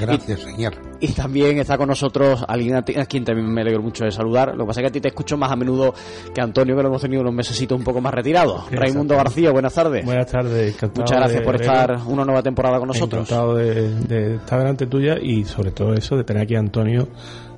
[0.00, 0.74] Gracias, y, señor.
[0.98, 4.10] Y también está con nosotros alguien a, ti, a, quien también me alegro mucho de
[4.10, 4.56] saludar.
[4.56, 5.94] Lo que pasa es que a ti te escucho más a menudo
[6.34, 8.68] que a Antonio, que lo hemos tenido unos mesecitos un poco más retirados.
[8.72, 10.04] Raimundo García, buenas tardes.
[10.04, 11.02] Buenas tardes, encantado.
[11.02, 13.30] Muchas gracias de, por estar una nueva temporada con nosotros.
[13.30, 17.06] Encantado de, de estar delante tuya y sobre todo eso de tener aquí a Antonio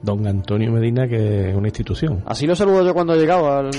[0.02, 2.22] don Antonio Medina, que es una institución.
[2.26, 3.70] Así lo saludo yo cuando he llegado al,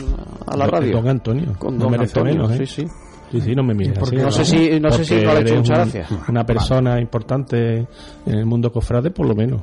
[0.45, 0.93] a la radio.
[0.97, 1.53] Don Antonio.
[1.57, 2.65] Con no don merece Antonio, menos, ¿eh?
[2.65, 2.87] sí, sí.
[3.31, 4.15] Sí, sí, no me mires así.
[4.17, 6.29] No sé si, no sé si no le he hecho muchas un, gracias.
[6.29, 7.01] Una persona vale.
[7.01, 7.87] importante
[8.25, 9.61] en el mundo cofrade, por lo menos.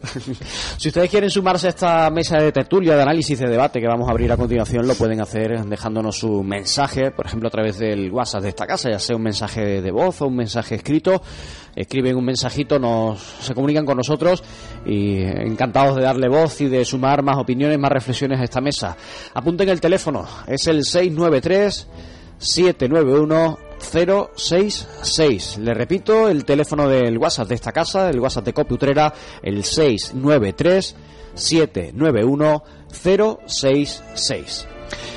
[0.78, 4.08] si ustedes quieren sumarse a esta mesa de tertulia, de análisis, de debate que vamos
[4.08, 8.10] a abrir a continuación, lo pueden hacer dejándonos su mensaje, por ejemplo, a través del
[8.10, 11.20] WhatsApp de esta casa, ya sea un mensaje de voz o un mensaje escrito.
[11.80, 14.42] Escriben un mensajito, nos, se comunican con nosotros
[14.84, 18.96] y encantados de darle voz y de sumar más opiniones, más reflexiones a esta mesa.
[19.32, 21.88] Apunten el teléfono, es el 693
[22.38, 25.58] 791 066.
[25.58, 29.12] Le repito, el teléfono del WhatsApp de esta casa, el WhatsApp de Copiutrera,
[29.42, 30.96] el 693
[31.34, 34.66] 791 066.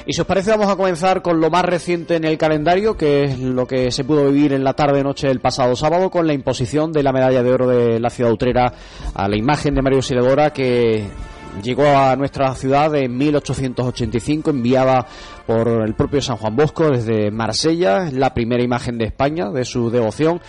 [0.06, 3.24] Y si os parece vamos a comenzar con lo más reciente en el calendario, que
[3.24, 6.92] es lo que se pudo vivir en la tarde-noche del pasado sábado con la imposición
[6.92, 8.74] de la medalla de oro de la ciudad utrera
[9.14, 11.08] a la imagen de Mario Siledora que
[11.62, 15.06] llegó a nuestra ciudad en 1885, enviada
[15.46, 19.90] por el propio San Juan Bosco desde Marsella, la primera imagen de España de su
[19.90, 20.42] devoción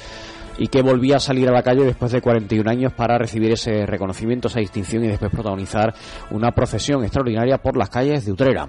[0.59, 3.87] y que volvía a salir a la calle después de 41 años para recibir ese
[3.87, 5.95] reconocimiento, esa distinción y después protagonizar
[6.31, 8.69] una procesión extraordinaria por las calles de Utrera.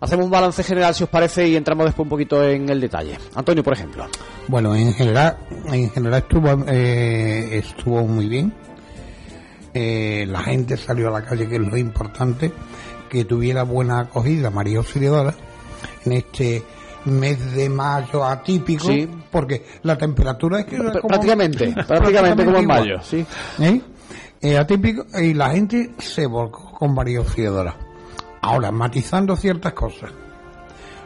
[0.00, 3.18] Hacemos un balance general, si os parece, y entramos después un poquito en el detalle.
[3.34, 4.06] Antonio, por ejemplo.
[4.48, 8.52] Bueno, en general, en general estuvo, eh, estuvo muy bien.
[9.74, 12.52] Eh, la gente salió a la calle, que es lo importante.
[13.10, 15.34] que tuviera buena acogida María Auxiliadora
[16.04, 16.62] en este
[17.06, 19.08] mes de mayo atípico, Sí.
[19.30, 23.24] porque la temperatura es que era Pr- como- prácticamente, prácticamente como en mayo, sí.
[23.58, 23.80] ¿Eh?
[24.42, 27.76] Eh, atípico y la gente se volcó con María Auxiliadora.
[28.42, 30.10] Ahora, matizando ciertas cosas.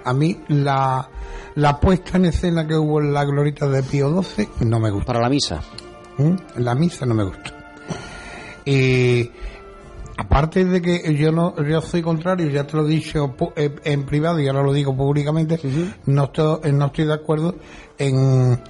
[0.04, 1.08] A mí la,
[1.56, 5.06] la puesta en escena que hubo en la glorita de Pío XII no me gusta.
[5.06, 5.60] Para la misa.
[6.18, 6.34] ¿Mm?
[6.58, 7.52] La misa no me gusta.
[8.64, 9.30] Y
[10.16, 14.04] aparte de que yo no yo soy contrario, ya te lo he dicho eh, en
[14.04, 15.58] privado y ahora lo digo públicamente,
[16.06, 17.56] no estoy, eh, no estoy de acuerdo
[17.98, 18.60] en,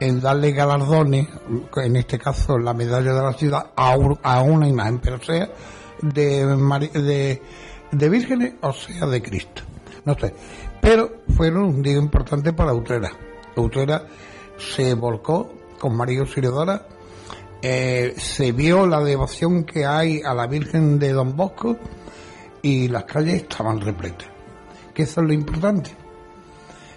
[0.00, 1.28] en darle galardones,
[1.76, 5.48] en este caso la medalla de la ciudad, a, un- a una imagen, pero sea
[6.02, 7.42] de, de,
[7.92, 9.62] de vírgenes o sea de Cristo.
[10.04, 10.34] No sé.
[10.80, 13.12] Pero fueron un día importante para Utrera.
[13.54, 14.04] Utrera
[14.58, 16.86] se volcó con María Auxiliadora
[17.62, 21.78] eh, se vio la devoción que hay a la Virgen de Don Bosco
[22.60, 24.28] y las calles estaban repletas.
[24.92, 25.90] Que eso es lo importante,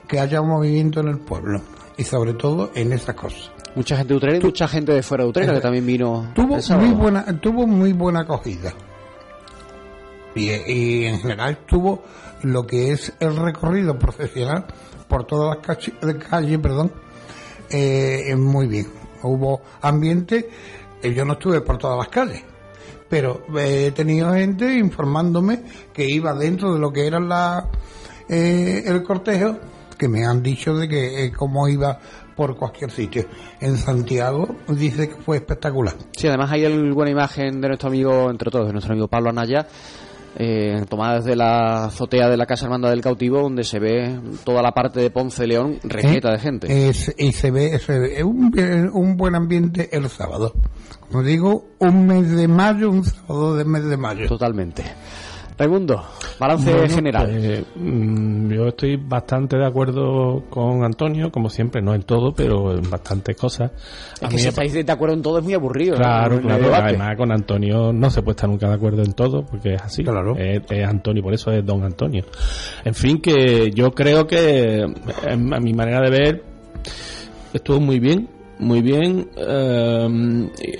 [0.07, 1.61] que haya un movimiento en el pueblo
[1.97, 3.51] y sobre todo en esas cosas.
[3.75, 6.31] Mucha gente de Utrera y mucha gente de fuera de Utrera que también vino.
[6.33, 8.73] Tuvo muy buena, tuvo muy buena acogida.
[10.33, 12.03] Y, y en general tuvo
[12.41, 14.65] lo que es el recorrido profesional
[15.07, 15.57] por todas
[16.01, 16.91] las calles, perdón,
[17.69, 19.04] eh, muy bien.
[19.27, 20.49] Hubo ambiente,
[21.01, 22.43] eh, yo no estuve por todas las calles,
[23.09, 25.63] pero eh, he tenido gente informándome
[25.93, 27.69] que iba dentro de lo que era la,
[28.29, 29.57] eh, el cortejo,
[29.97, 31.99] que me han dicho de que eh, cómo iba
[32.35, 33.25] por cualquier sitio.
[33.61, 35.95] En Santiago dice que fue espectacular.
[36.17, 39.67] Sí, además hay alguna imagen de nuestro amigo, entre todos, de nuestro amigo Pablo Anaya,
[40.37, 44.61] eh, tomada desde la azotea de la Casa Hermandad del Cautivo, donde se ve toda
[44.61, 46.31] la parte de Ponce de León repleta ¿Eh?
[46.33, 46.89] de gente.
[46.89, 50.53] Es- y se ve, se ve un, bien- un buen ambiente el sábado.
[51.09, 54.27] Como digo, un mes de mayo, un sábado de mes de mayo.
[54.27, 54.83] Totalmente.
[55.57, 56.03] Raimundo,
[56.37, 57.27] balance Bueno, general.
[57.31, 62.73] pues, mm, yo estoy bastante de acuerdo con Antonio, como siempre, no en todo, pero
[62.73, 63.71] en bastantes cosas.
[64.15, 65.95] es A que mí si estáis de acuerdo en todo es muy aburrido.
[65.95, 66.75] Claro, claro.
[66.75, 70.03] Además, con Antonio no se puede estar nunca de acuerdo en todo, porque es así.
[70.03, 70.35] Claro.
[70.37, 72.25] Es, es Antonio, por eso es don Antonio.
[72.83, 76.43] En fin, que yo creo que, em, a mi manera de ver,
[77.53, 78.27] estuvo muy bien.
[78.57, 80.07] Muy bien, eh,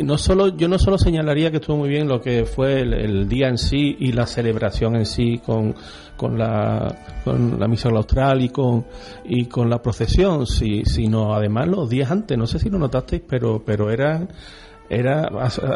[0.02, 3.50] no solo, yo no solo señalaría que estuvo muy bien lo que fue el, día
[3.50, 5.76] en sí y la celebración en sí con,
[6.16, 6.96] con la,
[7.26, 8.86] con la misa austral y con,
[9.26, 13.24] y con la procesión, si, sino además los días antes, no sé si lo notasteis,
[13.28, 14.30] pero, pero eran,
[14.90, 15.30] era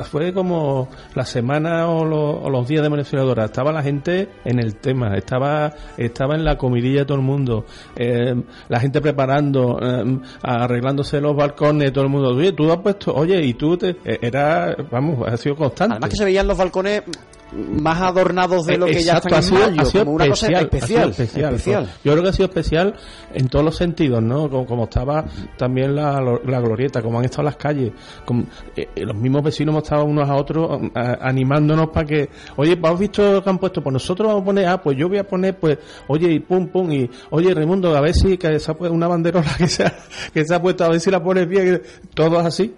[0.04, 4.60] fue como la semana o, lo- o los días de Venezuela estaba la gente en
[4.60, 8.36] el tema estaba estaba en la comidilla todo el mundo eh,
[8.68, 13.44] la gente preparando eh, arreglándose los balcones todo el mundo oye tú has puesto oye
[13.44, 17.04] y tú te, eh, era vamos ha sido constante Además que se veían los balcones
[17.52, 20.28] más adornados de lo que ya están ha sido- en mayo, ha sido como una
[20.28, 21.10] cosa ha sido especial.
[21.10, 21.90] especial, especial.
[22.04, 22.96] Yo creo que ha sido especial
[23.34, 24.50] en todos los sentidos, ¿no?
[24.50, 25.26] Como, como estaba
[25.58, 27.92] también la, la glorieta, como han estado las calles,
[28.26, 28.44] como,
[28.76, 32.30] eh, eh, los mismos vecinos hemos estado unos a otros um, a- animándonos para que,
[32.58, 33.82] oye, ¿has visto lo que han puesto?
[33.82, 35.78] Pues nosotros vamos a poner, ah, pues yo voy a poner, pues,
[36.08, 39.08] oye, y pum, pum, y, oye, Raimundo, a ver si que se ha puesto una
[39.08, 39.94] banderola que se ha,
[40.34, 41.82] que se ha puesto, a ver si la pones bien,
[42.14, 42.76] todo es así.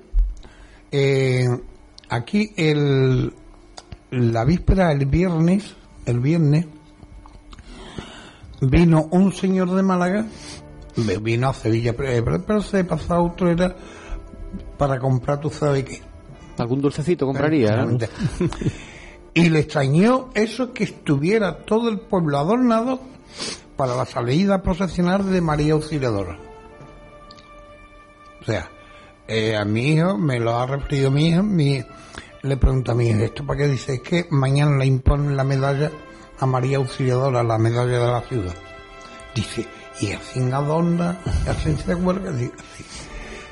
[0.91, 1.45] Eh,
[2.09, 3.32] aquí el,
[4.12, 6.66] la víspera, el viernes, el viernes,
[8.62, 10.26] vino un señor de Málaga,
[11.22, 13.76] vino a Sevilla, pero, pero- pero se pasó a Utrera
[14.78, 16.01] para comprar, tú sabes qué.
[16.57, 17.88] Algún dulcecito compraría.
[19.34, 22.99] Y le extrañó eso que estuviera todo el pueblo adornado
[23.78, 26.38] para la salida procesional de María Auxiliadora.
[28.41, 28.70] O sea,
[29.28, 31.82] eh, a mi hijo, me lo ha referido mi hija, mi,
[32.43, 33.67] le pregunta a mi hija, ¿esto para qué?
[33.67, 35.91] Dice, es que mañana le imponen la medalla
[36.39, 38.55] a María Auxiliadora, la medalla de la ciudad.
[39.35, 39.67] Dice,
[39.99, 42.51] y así adorna, y así se.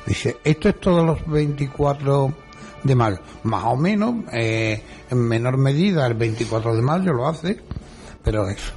[0.05, 2.33] Dice, esto es todos los 24
[2.83, 3.19] de mayo.
[3.43, 7.59] Más o menos, eh, en menor medida, el 24 de mayo lo hace,
[8.23, 8.73] pero eso.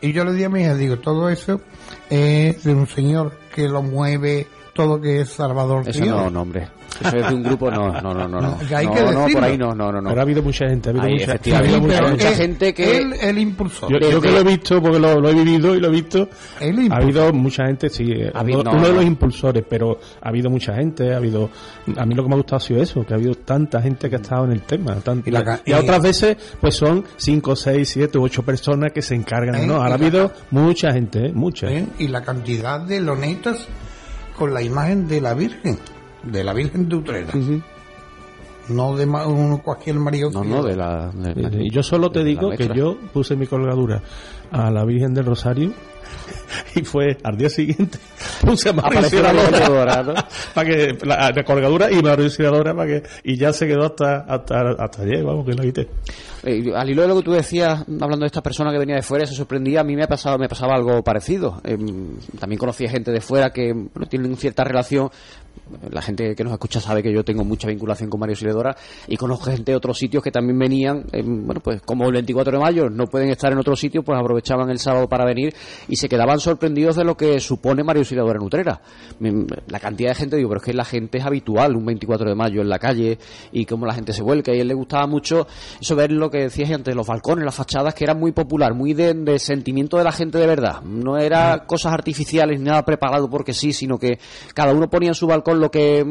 [0.00, 1.60] Y yo le di a mi hija, digo, todo eso
[2.08, 6.68] es de un señor que lo mueve todo que es Salvador Eso no, no, hombre.
[7.00, 8.40] Eso es de un grupo, no, no, no, no.
[8.40, 10.00] No, Que hay no, que no, por ahí no, no, no.
[10.00, 10.08] no.
[10.10, 12.34] Pero ha habido mucha gente, ha habido Ahí, mucha, ha habido mucha mucha gente.
[12.36, 13.90] gente que- Él, el impulsor.
[13.92, 16.28] Yo, yo que lo he visto, porque lo, lo he vivido y lo he visto,
[16.90, 18.98] ha habido mucha gente, sí, eh, Ha habido- uno, no, uno de no.
[19.00, 21.50] los impulsores, pero ha habido mucha gente, ha habido,
[21.96, 24.08] a mí lo que me ha gustado ha sido eso, que ha habido tanta gente
[24.10, 27.04] que ha estado en el tema, tanta- Y la y, y- otras veces, pues son
[27.16, 29.66] 5, 6, 7, 8 personas que se encargan, ¿Eh?
[29.66, 31.32] no, ahora ha habido mucha gente, ¿eh?
[31.34, 31.66] mucha.
[31.68, 31.86] ¿eh?
[31.98, 33.66] Y la cantidad de lonetas
[34.36, 35.78] con la imagen de la Virgen,
[36.24, 37.28] de la Virgen de Utrera.
[38.68, 40.30] no de ma- un- cualquier marido.
[40.30, 41.10] No, no, de la...
[41.12, 44.00] de Y yo solo te digo que yo puse mi colgadura
[44.50, 45.72] a la Virgen del Rosario
[46.74, 47.98] y fue al día siguiente
[48.44, 48.82] puse a ¿no?
[50.54, 54.18] para que la, la colgadura y Mario Auxiliadora para que y ya se quedó hasta
[54.20, 55.88] hasta hasta ayer vamos que la quité
[56.44, 59.02] Eh, al hilo de lo que tú decías, hablando de esta persona que venía de
[59.02, 61.60] fuera, se sorprendía, a mí me, ha pasado, me pasaba algo parecido.
[61.62, 61.78] Eh,
[62.40, 65.08] también conocía gente de fuera que bueno, tienen cierta relación.
[65.90, 68.76] La gente que nos escucha sabe que yo tengo mucha vinculación con Mario Siledora
[69.08, 72.52] y conozco gente de otros sitios que también venían, eh, bueno, pues como el 24
[72.52, 75.54] de mayo no pueden estar en otro sitio, pues aprovechaban el sábado para venir
[75.88, 78.80] y se quedaban sorprendidos de lo que supone Mario Siledora en Utrera.
[79.18, 82.28] Mm, La cantidad de gente, digo, pero es que la gente es habitual un 24
[82.28, 83.18] de mayo en la calle
[83.52, 85.46] y cómo la gente se vuelca y a él le gustaba mucho
[85.80, 88.94] eso ver lo que decías antes, los balcones, las fachadas, que era muy popular, muy
[88.94, 90.82] de, de sentimiento de la gente de verdad.
[90.82, 94.18] No era cosas artificiales ni nada preparado porque sí, sino que
[94.54, 96.04] cada uno ponía en su balcón lo que,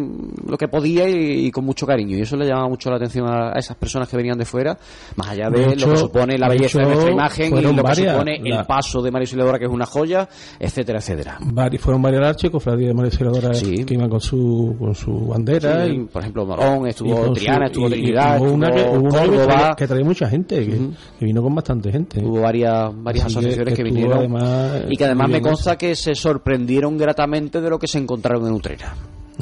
[0.47, 2.17] lo que podía y, y con mucho cariño.
[2.17, 4.77] Y eso le llamaba mucho la atención a, a esas personas que venían de fuera,
[5.15, 7.83] más allá de, De lo que supone la belleza de hecho, nuestra imagen y lo
[7.83, 10.27] que supone la- el paso de Mario Siledora, que es una joya,
[10.59, 11.37] etcétera, etcétera.
[11.41, 13.83] Vari- fueron varias arches cofradías de Mario Auxiliadora Sí.
[13.85, 17.67] que iban con su con su bandera Sí, y, por ejemplo, Morón, estuvo con Triana,
[17.67, 20.79] estuvo Trinidad, hubo una que, hubo una que traía mucha gente que,
[21.19, 25.05] que vino con bastante gente Hubo varias, varias Así asociaciones que, vinieron además, y que
[25.05, 28.93] además me consta que se sorprendieron gratamente de lo que se encontraron en Utrera.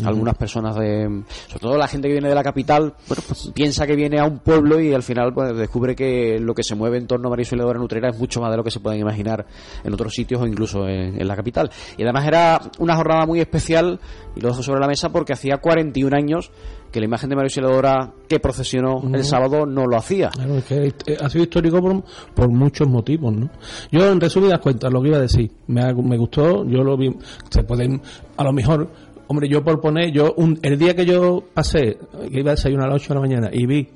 [0.06, 3.86] Algunas personas de, sobre todo la gente que viene de la capital, bueno, pues piensa
[3.86, 6.97] que viene a un pueblo y al final pues, descubre que lo que se mueve
[6.97, 9.00] en torno a María Auxiliadora en Utrera es mucho más de lo que se pueden
[9.00, 9.45] imaginar
[9.84, 11.70] en otros sitios o incluso en, en la capital.
[11.97, 14.00] Y además era una jornada muy especial
[14.36, 16.52] y lo dejo sobre la mesa porque hacía 41 años
[16.91, 20.30] que la imagen de María Auxiliadora que procesionó el sábado no lo hacía.
[20.30, 23.50] Claro, es que ha sido histórico por, por muchos motivos, ¿no?
[23.91, 27.16] Yo, en resumidas cuentas, lo que iba a decir, me, me gustó, yo lo vi,
[27.50, 28.02] se pueden,
[28.38, 28.89] a lo mejor,
[29.30, 31.97] hombre, yo por poner, yo, un, el día que yo pasé,
[32.32, 33.88] que iba a desayunar a las 8 de la mañana y vi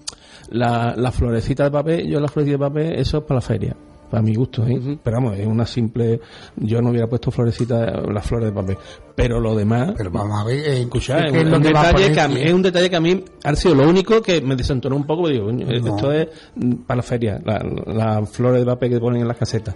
[0.49, 3.75] la, la florecita de papel, yo la florecita de papel, eso es para la feria.
[4.14, 4.99] Para mi gusto, ¿eh?
[5.03, 6.20] Pero vamos, es una simple.
[6.57, 8.78] Yo no hubiera puesto florecita, las flores de papel.
[9.16, 9.95] Pero lo demás.
[9.97, 12.36] Pero vamos a ver, eh, Escucha, ¿qué es, es un, a detalle que a mí,
[12.43, 15.30] es un detalle que a mí ha sido lo único que me desentonó un poco.
[15.30, 15.68] Digo, No.
[15.95, 19.38] esto es mm, para la feria, las la flores de papel que ponen en las
[19.38, 19.74] casetas.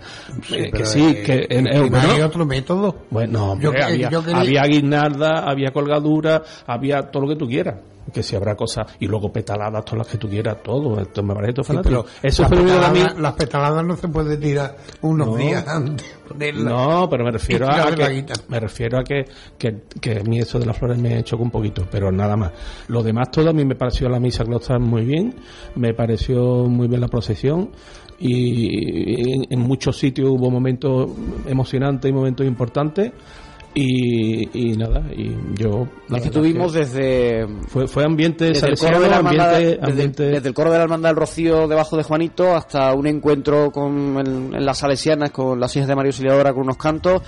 [0.51, 2.95] Eh, que sí, que en, bueno, hay otro método.
[3.09, 7.37] bueno, hombre, Yo que- había, yo quería- había guirnalda, había colgadura, había todo lo que
[7.37, 7.77] tú quieras.
[8.13, 10.99] Que si habrá cosas, y luego petaladas, todas las que tú quieras, todo.
[11.01, 12.05] Esto me parece todo Sí, fanático.
[12.05, 12.99] pero Eso las fue a mí.
[13.21, 15.35] Las petaladas no se puede tirar unos No.
[15.35, 16.05] días antes.
[16.07, 16.69] de ponerla.
[16.69, 19.25] No, pero me refiero a la que, me refiero a que,
[19.57, 22.51] que, que a mí eso de las flores me chocó un poquito, pero nada más.
[22.87, 25.33] Lo demás todo a mí me pareció la misa claustral muy bien,
[25.75, 27.71] me pareció muy bien la procesión
[28.19, 31.09] y en, en muchos sitios hubo momentos
[31.47, 33.11] emocionantes y momentos importantes
[33.79, 35.87] y, y nada, y yo...
[36.09, 36.29] la Es que
[36.73, 40.53] desde fue, fue ambiente desde el coro de la hermandad, ambiente, desde- ambiente- desde el
[40.55, 44.79] coro de la hermandad del Rocío debajo de Juanito hasta un encuentro con en las
[44.79, 47.21] salesianas con las hijas de Mario Auxiliadora con unos cantos.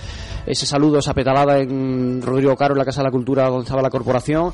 [0.46, 3.82] Ese saludo esa petalada en Rodrigo Caro en la Casa de la Cultura donde estaba
[3.82, 4.52] la corporación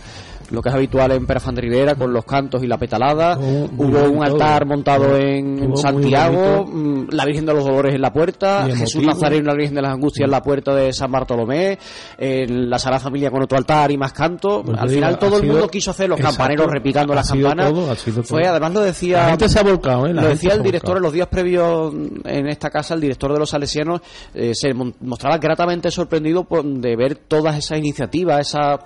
[0.50, 3.38] lo que es habitual en Perafán de Rivera con los cantos y la petalada.
[3.38, 8.12] Oh, hubo un altar montado en Santiago mm, la Virgen de los Dolores en la
[8.12, 9.02] puerta Jesús.
[9.04, 11.78] Nazareno y la Virgen de las Angustias en la puerta de San Bartolomé
[12.18, 15.36] en la Sagrada Familia con otro altar y más cantos Pues al final digo, todo
[15.36, 16.38] el sido- mundo quiso hacer los Exacto.
[16.38, 17.70] campaneros repicando Ha las campanas.
[17.72, 20.14] todo, fue además lo decía La gente se ha volcado, ¿eh?
[20.14, 21.92] La lo decía el director en los días previos
[22.24, 24.00] en esta casa, el director de los salesianos
[24.34, 28.78] eh, se mostraba gratamente sorprendido por- de ver todas esas iniciativas, esas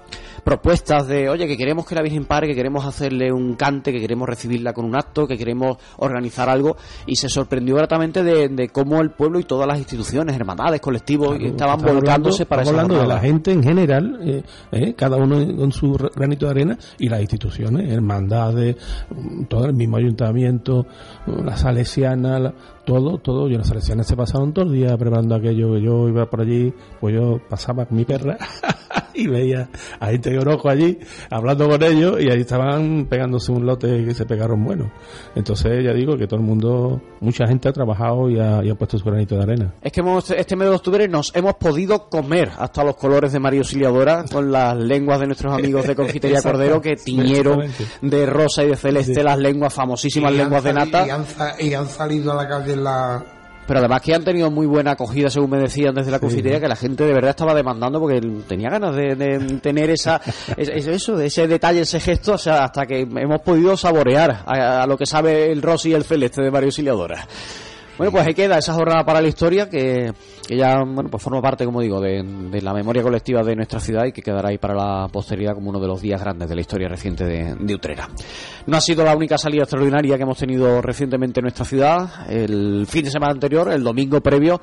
[0.45, 4.01] propuestas de, oye, que queremos que la Virgen pare, que queremos hacerle un cante, que
[4.01, 6.77] queremos recibirla con un acto, que queremos organizar algo,
[7.07, 11.37] y se sorprendió gratamente de, de cómo el pueblo y todas las instituciones, hermandades, colectivos,
[11.37, 14.43] Claro, estaban volcándose hablando- para esa estamos hablando de la gente en general, eh,
[14.73, 18.77] eh, cada uno con su granito de arena y las instituciones, hermandades,
[19.11, 20.87] mm, todo el mismo ayuntamiento,
[21.27, 22.55] mm, la salesiana, la-
[22.95, 23.49] todo, todo.
[23.49, 25.79] Yo las salesianas se pasaron todo el día preparando aquello.
[25.79, 28.37] Yo iba por allí, pues yo pasaba con mi perra
[29.15, 29.69] y veía
[30.01, 30.99] a gente que allí
[31.31, 34.89] hablando con ellos y ahí estaban pegándose un lote que se pegaron buenos.
[35.35, 38.75] Entonces ya digo que todo el mundo, mucha gente ha trabajado y ha, y ha
[38.75, 39.75] puesto su granito de arena.
[39.83, 43.39] Es que hemos- este mes de octubre nos hemos podido comer hasta los colores de
[43.41, 46.41] María Auxiliadora con las lenguas de nuestros amigos de Confitería.
[46.51, 47.61] Cordero que tiñeron
[48.03, 49.23] de rosa y de celeste Sí.
[49.23, 51.07] las lenguas, famosísimas Y lenguas de nata.
[51.07, 51.25] Y han,
[51.59, 53.23] y han salido a la calle la...
[53.67, 56.67] Pero además que han tenido muy buena acogida, según me decían desde la confitería, que
[56.67, 60.21] la gente de verdad estaba demandando porque tenía ganas de, de tener esa,
[60.57, 64.43] es- es- eso, de ese detalle, ese gesto, o sea, hasta que hemos podido saborear
[64.45, 67.25] a, a lo que sabe el Rosy y el Celeste de Mario Auxiliadora.
[68.01, 70.11] Bueno, pues ahí queda esa jornada para la historia que,
[70.49, 73.79] que ya bueno, pues forma parte, como digo, de, de la memoria colectiva de nuestra
[73.79, 76.55] ciudad y que quedará ahí para la posteridad como uno de los días grandes de
[76.55, 78.09] la historia reciente de, de Utrera.
[78.65, 82.31] No ha sido la única salida extraordinaria que hemos tenido recientemente en nuestra ciudad.
[82.31, 84.63] El fin de semana anterior, el domingo previo,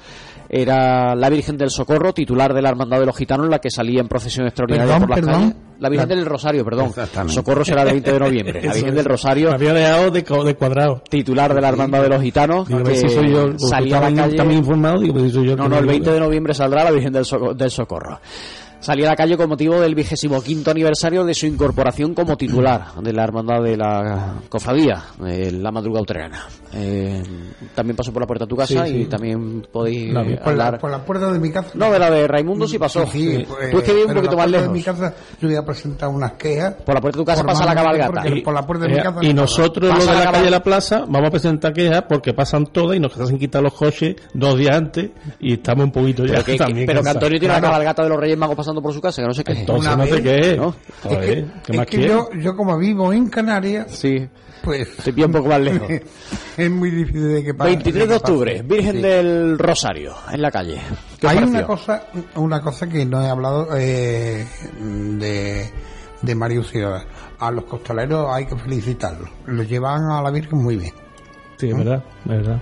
[0.50, 4.02] era la Virgen del Socorro, titular de la Hermandad de los Gitanos, la que salía
[4.02, 5.42] en procesión extraordinaria Perdón, por las perdón.
[5.52, 5.56] calles.
[5.80, 6.92] La Virgen La- del Rosario, perdón.
[7.28, 8.62] Socorro será el 20 de noviembre.
[8.64, 8.96] La Virgen es.
[8.96, 10.24] del Rosario, había dejado de,
[10.56, 11.04] cuadrado.
[11.10, 13.44] titular de la Hermandad de los Gitanos, Digo, a ver que si soy yo.
[13.44, 14.38] porque salía a la calle.
[14.38, 15.00] también informado.
[15.00, 17.14] Digo, si soy yo el No, no, el digo, 20 de noviembre saldrá la Virgen
[17.14, 18.20] del, Soco- del Socorro.
[18.80, 22.94] Salía a la calle con motivo del vigésimo quinto aniversario de su incorporación como titular
[23.02, 26.44] de la hermandad de la cofradía, de la madrugada utrerana.
[26.74, 27.24] Eh,
[27.74, 28.98] también pasó por la puerta de tu casa Sí, sí.
[29.02, 30.80] y también podéis La- eh, Por la, hablar.
[30.80, 31.70] por la puerta de mi casa.
[31.74, 33.06] No, de la de Raimundo sí pasó.
[33.08, 33.46] Sí, Sí.
[33.48, 34.68] pues, Tú es que vives un poquito la más puerta lejos.
[34.68, 36.76] de mi casa yo voy a presentar unas quejas.
[36.86, 38.22] Por la puerta de tu casa pasa la cabalgata.
[38.22, 40.32] porque por la puerta de mi Eh, casa y no nosotros, los de la la
[40.32, 43.64] calle de la plaza, vamos a presentar quejas porque pasan todas y nos hacen quitar
[43.64, 45.10] los coches dos días antes
[45.40, 47.10] y estamos un poquito ya Pero que, también pero que.
[47.10, 47.62] Antonio tiene Claro.
[47.64, 49.54] la cabalgata de los Reyes Magos pasando por su casa, que no sé qué.
[49.54, 50.58] Entonces Una no.
[50.58, 50.76] ¿no?
[51.04, 54.28] Joder, Es que, ¿qué es más que yo, yo como vivo en Canarias, Sí,
[54.62, 55.88] pues te pilla un poco más lejos.
[56.58, 57.70] es muy difícil de que pase.
[57.72, 59.02] 23 de octubre, Virgen Sí.
[59.02, 60.82] del Rosario, en la calle.
[61.20, 62.04] ¿Qué os Hay una cosa,
[62.36, 64.46] una cosa que no he hablado eh,
[64.82, 65.70] de,
[66.22, 67.04] de Mario Ciudad.
[67.40, 69.30] A los costaleros hay que felicitarlos.
[69.46, 70.94] Los llevan a la Virgen muy bien.
[71.58, 72.62] Sí, es verdad, es verdad.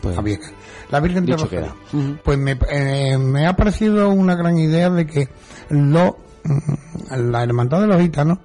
[0.00, 0.54] Pues, La Virgen.
[0.90, 1.32] La Virgen de.
[1.92, 2.16] Ujú.
[2.22, 5.28] Pues me, eh, me ha parecido una gran idea de que
[5.70, 8.38] lo, mm, la hermandad de los gitanos,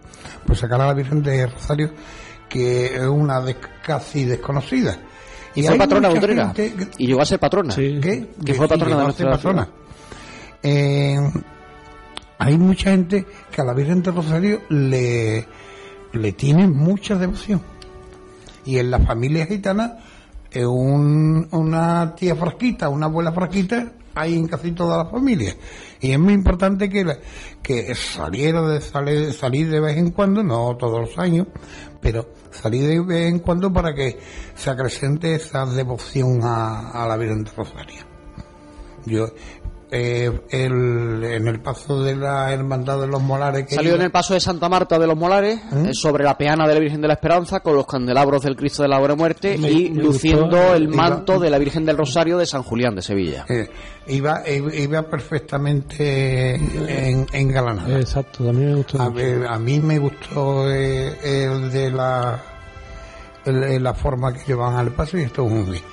[0.45, 1.91] pues sacar a la Virgen de Rosario,
[2.49, 3.43] que es una
[3.85, 4.97] casi desconocida.
[5.55, 6.53] Y fue hay patrona Utrera.
[6.53, 7.73] que- Y llegó a ser patrona.
[7.73, 7.99] Sí.
[8.01, 8.29] ¿Qué?
[8.45, 9.69] Que fue patrona de nuestra patrona.
[10.63, 11.17] Eh,
[12.39, 15.47] hay mucha gente que a la Virgen de Rosario le,
[16.13, 17.61] le tiene mucha devoción.
[18.65, 19.97] Y en la familia gitana,
[20.51, 25.55] eh, un- una tía frasquita, una abuela frasquita, hay en casi toda la familia.
[26.01, 27.05] Y es muy importante que,
[27.61, 31.47] que saliera de salir, salir de vez en cuando, no todos los años,
[32.01, 34.17] pero salir de vez en cuando para que
[34.55, 38.01] se acrecente esa devoción a, a la Virgen de Rosario.
[39.05, 39.27] Yo,
[39.89, 44.03] eh, el, en el paso de la Hermandad de los Molares que Salió iba- en
[44.05, 45.85] el paso de Santa Marta de los Molares, ¿Mm?
[45.87, 48.83] eh, sobre la peana de la Virgen de la Esperanza, con los candelabros del Cristo
[48.83, 50.75] de la Buena Muerte Me- y me luciendo gustó.
[50.75, 53.45] el Iba- manto de la Virgen del Rosario de San Julián de Sevilla.
[53.47, 53.69] eh,
[54.07, 57.99] iba, iba, iba perfectamente en, engalanada.
[57.99, 59.01] Exacto, también me gustó.
[59.01, 62.41] A, ver, a mí me gustó eh, el de la
[63.45, 65.83] el- la forma que llevan al paso y esto muy bien.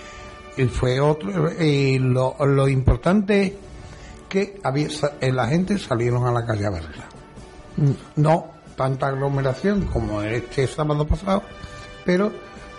[0.57, 3.53] Y fue otro y lo, lo importante es
[4.35, 4.89] que había
[5.21, 7.05] eh, la gente salieron a la calle a verla.
[7.77, 7.91] Mm.
[8.21, 11.43] No tanta aglomeración como este sábado pasado,
[12.05, 12.33] pero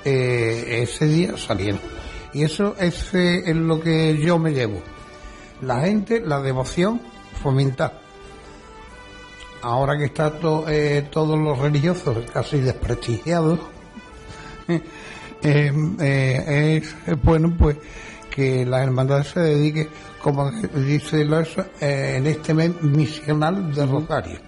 [0.04, 1.80] eh, ese día salieron.
[2.34, 4.82] Y eso es, eh, es lo que yo me llevo.
[5.62, 7.00] La gente, la devoción,
[7.42, 8.02] fomentar.
[9.62, 13.60] Ahora que está to- eh, todos los religiosos casi desprestigiados,
[15.42, 17.78] eh, es bueno pues
[18.30, 19.88] que la hermandad se dedique,
[20.26, 24.40] como dice los, eh, en este mes misional de Rosario.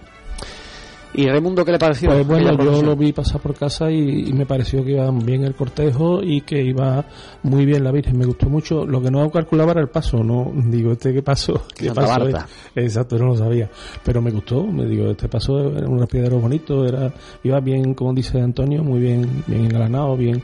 [1.14, 2.10] ¿Y Raimundo qué le pareció?
[2.10, 5.44] Pues bueno, yo lo vi pasar por casa y, y me pareció que iba bien
[5.44, 7.04] el cortejo y que iba
[7.44, 8.18] muy bien la Virgen.
[8.18, 8.84] Me gustó mucho.
[8.84, 12.46] Lo que no calculaba era el paso, no digo este qué paso, qué Santa paso?
[12.74, 13.70] Exacto, no lo sabía.
[14.04, 14.66] Pero me gustó.
[14.66, 17.12] Me digo este paso era un respiro bonito, era
[17.44, 20.42] iba bien, como dice Antonio, muy bien, bien engalanado, bien.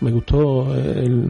[0.00, 1.26] Me gustó el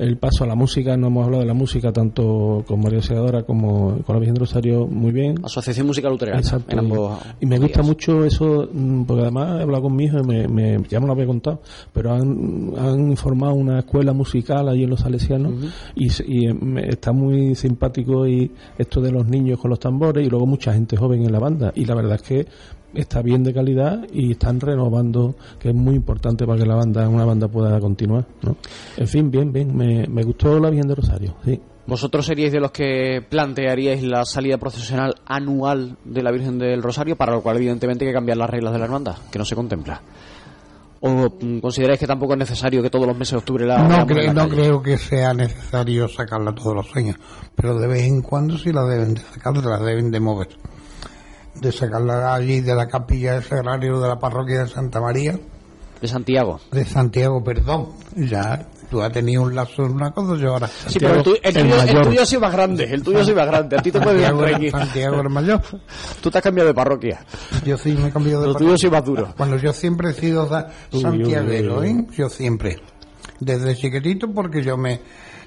[0.00, 3.42] el paso a la música, no hemos hablado de la música tanto con María Segadora
[3.42, 5.36] como con la Virgen de Rosario, muy bien.
[5.44, 6.38] Asociación Musical Luterana.
[6.38, 6.72] Exacto.
[6.72, 7.86] en ambos y me gusta días.
[7.86, 11.06] mucho eso, mm, porque además he hablado con mi hijo y me, me- ya me
[11.06, 11.60] lo había contado,
[11.92, 15.52] pero han, han formado una escuela musical allí en los Salesianos
[15.94, 16.08] y,
[16.46, 20.46] eh, me- está muy simpático y esto de los niños con los tambores y luego
[20.46, 21.72] mucha gente joven en la banda.
[21.74, 22.46] Y la verdad es que
[22.94, 27.08] está bien de calidad y están renovando, que es muy importante para que la banda,
[27.08, 28.26] una banda pueda continuar.
[28.42, 28.56] ¿no?
[28.96, 31.60] En fin, bien, bien, me, me gustó la Virgen de Rosario, sí.
[31.86, 37.16] ¿Vosotros seríais de los que plantearíais la salida procesional anual de la Virgen del Rosario,
[37.16, 39.56] para lo cual evidentemente hay que cambiar las reglas de la hermandad, que no se
[39.56, 40.00] contempla?
[41.02, 41.30] ¿O
[41.62, 44.16] consideráis que tampoco es necesario que todos los meses de octubre la No, veamos en
[44.16, 47.16] cre- la no creo que sea necesario sacarla todos los años,
[47.56, 50.48] pero de vez en cuando sí la deben de sacar, la deben de mover.
[51.60, 55.38] De sacarla allí de la capilla del sagrario de la parroquia de Santa María,
[56.00, 56.58] De Santiago.
[56.72, 57.90] de Santiago, perdón.
[58.16, 60.66] Ya, tú has tenido un lazo en una cosa, yo ahora.
[60.68, 63.20] Sí, pero el, tu- el el tuyo, el tuyo ha sido más grande, el tuyo
[63.20, 63.76] ha sido más grande.
[63.76, 65.60] A ti te puede Santiago, ir Santiago el mayor.
[66.22, 67.24] Tú te has cambiado de parroquia.
[67.66, 69.34] Yo sí me he cambiado de Lo tuyo sí más duro.
[69.36, 72.06] Bueno, yo siempre he sido da- Uy, santiaguero, uy, uy, ¿eh?
[72.16, 72.78] Yo siempre.
[73.38, 75.00] Desde chiquitito porque yo me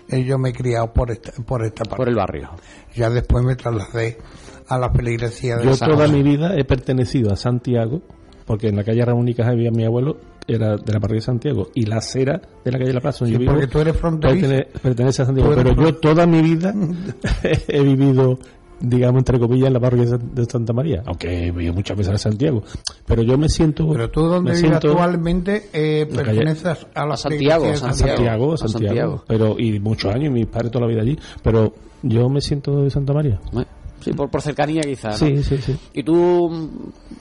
[0.09, 1.95] eh, yo me he criado por esta, por esta parte.
[1.97, 2.49] Por el barrio.
[2.95, 4.19] Ya después me trasladé
[4.67, 6.17] a la feligresía de Yo San toda José.
[6.17, 8.01] mi vida he pertenecido a Santiago,
[8.45, 11.21] porque en la calle Ramón y Cajal vivía mi abuelo, era de la parroquia de
[11.21, 13.67] Santiago, y la acera de la calle de La Plaza, donde Sí, yo vivo, porque
[13.67, 14.47] tú eres fronterizo.
[14.47, 15.51] pertene- pertenece a Santiago.
[15.55, 16.73] Pero yo toda mi vida
[17.69, 18.37] he vivido,
[18.81, 21.97] digamos, entre comillas, en la parroquia de San- de Santa María, aunque he vivido muchas
[21.97, 22.61] veces a Santiago.
[23.05, 23.87] Pero yo me siento...
[23.89, 27.93] Pero tú donde vives siento- actualmente eh, perteneces a la A Santiago, de a San
[27.95, 29.23] Santiago, a A Santiago, Santiago.
[29.27, 32.89] pero y muchos años, mis padres toda la vida allí, pero yo me siento de
[32.89, 33.39] Santa María.
[33.57, 33.63] Eh,
[34.03, 35.17] Sí, por, por cercanía quizás.
[35.17, 35.75] Sí, sí, sí.
[35.93, 36.49] ¿Y tú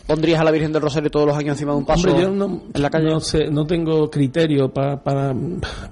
[0.07, 2.31] pondrías a la Virgen del Rosario todos los años encima de un paso Hombre, yo
[2.31, 3.11] no, en la calle?
[3.11, 5.35] no sé, no tengo criterio pa- para,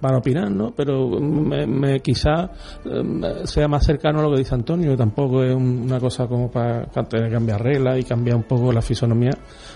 [0.01, 0.72] para opinar, ¿no?
[0.74, 2.51] Pero me, me- quizá
[2.84, 6.26] eh, sea más cercano a lo que dice Antonio, que tampoco es un- una cosa
[6.26, 9.30] como para ca- cambiar reglas y cambiar un poco la fisonomía.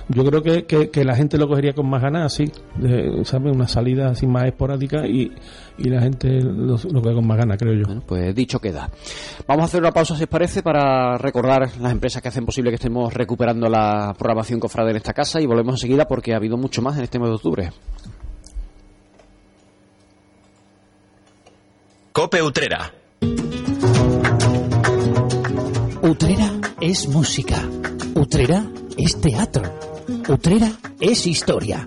[0.09, 3.55] Yo creo que, que, que la gente lo cogería con más ganas, así, de, ¿sabes?
[3.55, 5.33] Una salida así más esporádica y,
[5.79, 7.87] y la gente lo, lo coge con más ganas, creo yo.
[7.87, 8.91] Bueno, pues dicho queda.
[9.49, 12.71] Vamos a hacer una pausa, si os parece, para recordar las empresas que hacen posible
[12.71, 16.59] que estemos recuperando la programación cofrade en esta casa y volvemos enseguida porque ha habido
[16.59, 17.71] mucho más en este mes de octubre.
[22.13, 22.93] Cope Utrera.
[26.03, 27.69] Utrera es música.
[28.15, 29.63] Utrera es teatro.
[30.29, 31.87] Utrera es historia.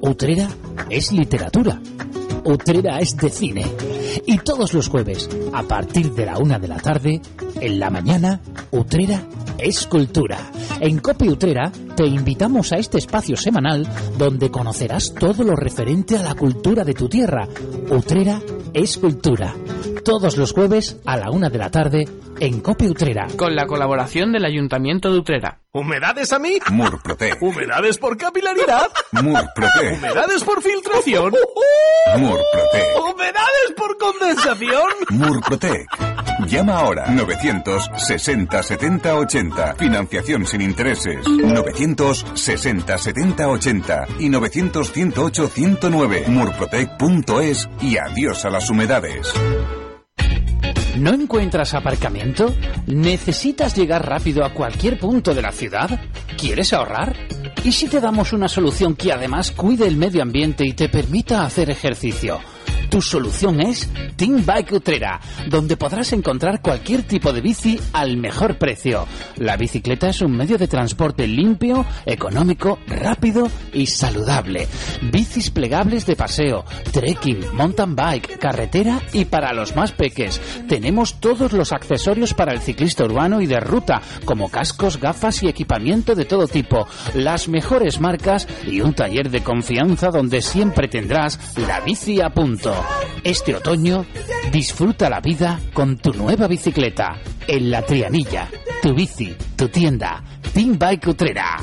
[0.00, 0.48] Utrera
[0.88, 1.80] es literatura.
[2.44, 3.66] Utrera es de cine.
[4.26, 7.20] Y todos los jueves, a partir de la una de la tarde,
[7.60, 8.40] en la mañana,
[8.70, 9.22] Utrera
[9.58, 10.38] es cultura.
[10.80, 13.86] En Cope Utrera te invitamos a este espacio semanal
[14.16, 17.46] donde conocerás todo lo referente a la cultura de tu tierra.
[17.90, 18.40] Utrera
[18.74, 19.54] es cultura.
[20.04, 22.04] Todos los jueves a la una de la tarde
[22.40, 23.28] en Cope Utrera.
[23.36, 25.60] Con la colaboración del Ayuntamiento de Utrera.
[25.72, 26.58] ¿Humedades a mí?
[26.70, 27.40] Murprotec.
[27.40, 28.88] ¿Humedades por capilaridad?
[29.12, 29.98] Murprotec.
[29.98, 31.32] ¿Humedades por filtración?
[32.16, 32.98] Murprotec.
[32.98, 34.82] ¿Humedades por condensación?
[35.10, 35.86] Murprotec.
[36.48, 39.74] Llama ahora 960 70 80.
[39.74, 41.28] Financiación sin intereses.
[41.28, 46.24] 960 70 80 y 900 108 109.
[46.28, 49.32] Murprotec.es y adiós a humedades.
[50.98, 52.54] ¿No encuentras aparcamiento?
[52.86, 55.88] ¿Necesitas llegar rápido a cualquier punto de la ciudad?
[56.36, 57.16] ¿Quieres ahorrar?
[57.64, 61.44] ¿Y si te damos una solución que además cuide el medio ambiente y te permita
[61.44, 62.40] hacer ejercicio?
[62.90, 68.58] Tu solución es Team Bike Utrera, donde podrás encontrar cualquier tipo de bici al mejor
[68.58, 69.06] precio.
[69.36, 74.66] La bicicleta es un medio de transporte limpio, económico, rápido y saludable.
[75.02, 80.40] Bicis plegables de paseo, trekking, mountain bike, carretera y para los más peques.
[80.68, 85.48] Tenemos todos los accesorios para el ciclista urbano y de ruta, como cascos, gafas y
[85.48, 86.88] equipamiento de todo tipo.
[87.14, 92.79] Las mejores marcas y un taller de confianza donde siempre tendrás la bici a punto.
[93.24, 94.06] Este otoño,
[94.52, 97.20] disfruta la vida con tu nueva bicicleta.
[97.46, 98.48] En la Trianilla,
[98.82, 100.22] tu bici, tu tienda,
[100.52, 101.58] Team Bike Utrera.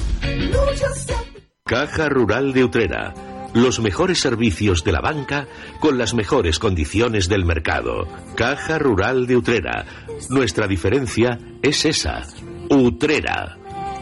[1.65, 3.13] Caja Rural de Utrera.
[3.53, 5.47] Los mejores servicios de la banca
[5.80, 8.07] con las mejores condiciones del mercado.
[8.36, 9.86] Caja Rural de Utrera.
[10.30, 12.24] Nuestra diferencia es esa.
[12.70, 13.57] Utrera.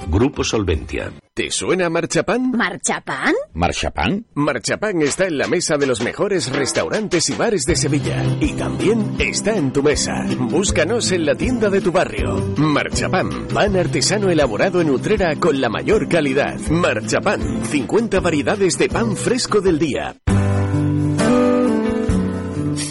[0.08, 1.12] Grupo Solventia.
[1.34, 2.52] ¿Te suena Marchapán?
[2.52, 3.34] ¿Marchapán?
[3.54, 4.26] ¿Marchapán?
[4.36, 8.24] Marchapán está en la mesa de los mejores restaurantes y bares de Sevilla.
[8.40, 10.26] Y también está en tu mesa.
[10.40, 12.36] Búscanos en la tienda de tu barrio.
[12.58, 16.58] Marchapán, pan artesano elaborado en Utrera con la mayor calidad.
[16.70, 20.16] Marchapán, 50 variedades de pan fresco del día.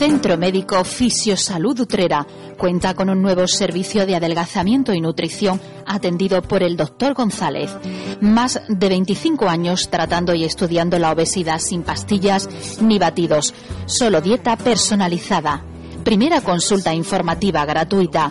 [0.04, 2.26] Centro Médico Fisiosalud Utrera
[2.58, 7.74] cuenta con un nuevo servicio de adelgazamiento y nutrición atendido por el doctor González.
[8.20, 12.50] Más de 25 años tratando y estudiando la obesidad sin pastillas
[12.82, 13.54] ni batidos,
[13.86, 15.64] solo dieta personalizada.
[16.04, 18.30] Primera consulta informativa gratuita.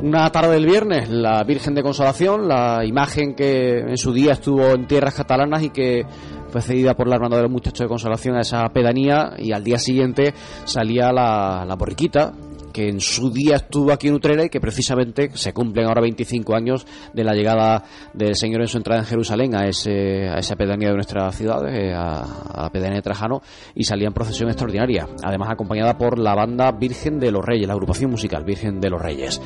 [0.00, 4.70] una tarde del viernes la Virgen de Consolación, la imagen que en su día estuvo
[4.70, 6.06] en tierras catalanas y que
[6.52, 9.64] fue cedida por la hermandad de los muchachos de consolación a esa pedanía y al
[9.64, 10.34] día siguiente
[10.64, 12.34] salía la, la borriquita
[12.72, 16.54] que en su día estuvo aquí en Utrera y que precisamente se cumplen ahora 25
[16.54, 17.84] años de la llegada
[18.14, 21.68] del Señor en su entrada en Jerusalén a, ese, a esa pedanía de nuestra ciudad,
[21.68, 23.42] eh, a, a, la pedanía de Trajano,
[23.74, 27.74] y salía en procesión extraordinaria, además acompañada por la banda Virgen de los Reyes, la
[27.74, 29.40] agrupación musical Virgen de los Reyes.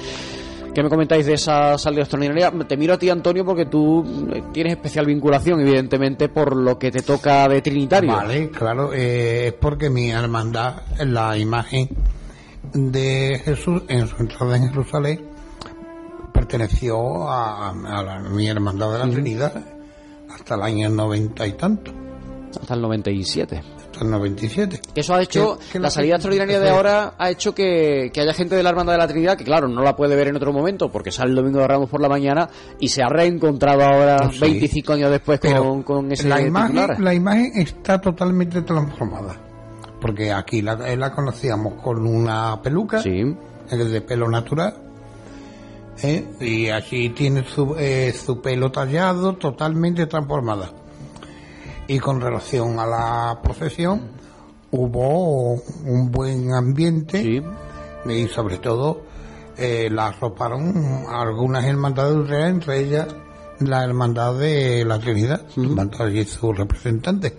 [0.76, 2.52] ¿Qué me comentáis de esa salida extraordinaria?
[2.68, 6.90] Te miro a ti, Antonio, porque tú eh, tienes especial vinculación, evidentemente, por lo que
[6.90, 8.12] te toca de Trinitario.
[8.12, 11.88] Vale, claro, eh, es porque mi hermandad, la imagen
[12.74, 15.24] de Jesús en su entrada en Jerusalén,
[16.34, 19.54] perteneció a, a la, mi hermandad de la Trinidad
[20.28, 21.90] hasta el año noventa y tanto.
[22.60, 23.75] Hasta el 97.
[23.97, 24.80] Hasta el 97.
[24.94, 28.55] Eso ha hecho, que la salida extraordinaria de ahora ha hecho que, que haya gente
[28.55, 30.90] de la Hermandad de la Trinidad que, claro, no la puede ver en otro momento
[30.90, 32.47] porque sale el domingo de Ramos por la mañana
[32.78, 34.38] y se ha reencontrado ahora, Sí.
[34.40, 37.01] 25 años después, con, con ese la imagen, titular.
[37.01, 39.34] la imagen está totalmente transformada.
[39.99, 43.34] Porque aquí la, eh, la conocíamos con una peluca, eh,
[43.70, 44.74] de pelo natural,
[46.03, 46.22] ¿eh?
[46.40, 50.70] y aquí tiene su, eh, su pelo tallado, totalmente transformada.
[51.89, 54.03] Y con relación a la procesión,
[54.70, 57.43] hubo un buen ambiente
[58.05, 59.03] y sobre todo
[59.57, 63.07] eh, la arroparon algunas hermandades entre ellas
[63.61, 67.39] la hermandad de la Trinidad, mandó allí su representante,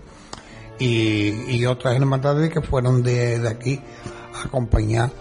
[0.79, 3.79] y, y otras hermandades que fueron de, de aquí
[4.33, 5.11] a acompañar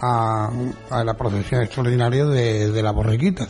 [0.00, 0.50] a,
[0.90, 3.46] a la procesión extraordinaria de, de la borriquita,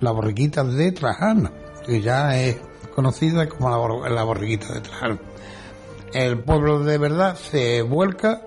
[0.00, 1.52] la borriquita de Trajana,
[1.86, 2.56] que ya es
[2.94, 5.18] conocida como la, bor- la borriquita de Trajana.
[6.12, 8.42] El pueblo de verdad se vuelca,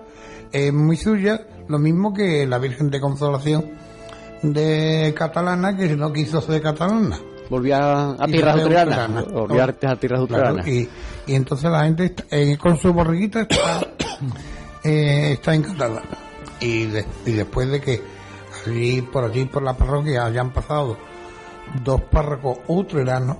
[0.72, 3.72] muy suya, lo mismo que la Virgen de Consolación
[4.42, 7.18] de Catalana, que no quiso ser catalana.
[7.50, 9.24] Volvió a, tierras utrerana.
[9.32, 10.68] Volvió a, tierras Claro, utreranas.
[10.68, 10.88] y,
[11.26, 13.80] y entonces la gente está- eh, con su borriguita está,
[14.84, 16.02] eh, está encantada.
[16.60, 18.02] Y, de- y después de que
[18.66, 20.96] allí, por allí, por la parroquia, hayan pasado
[21.84, 23.36] dos párrocos utreranos,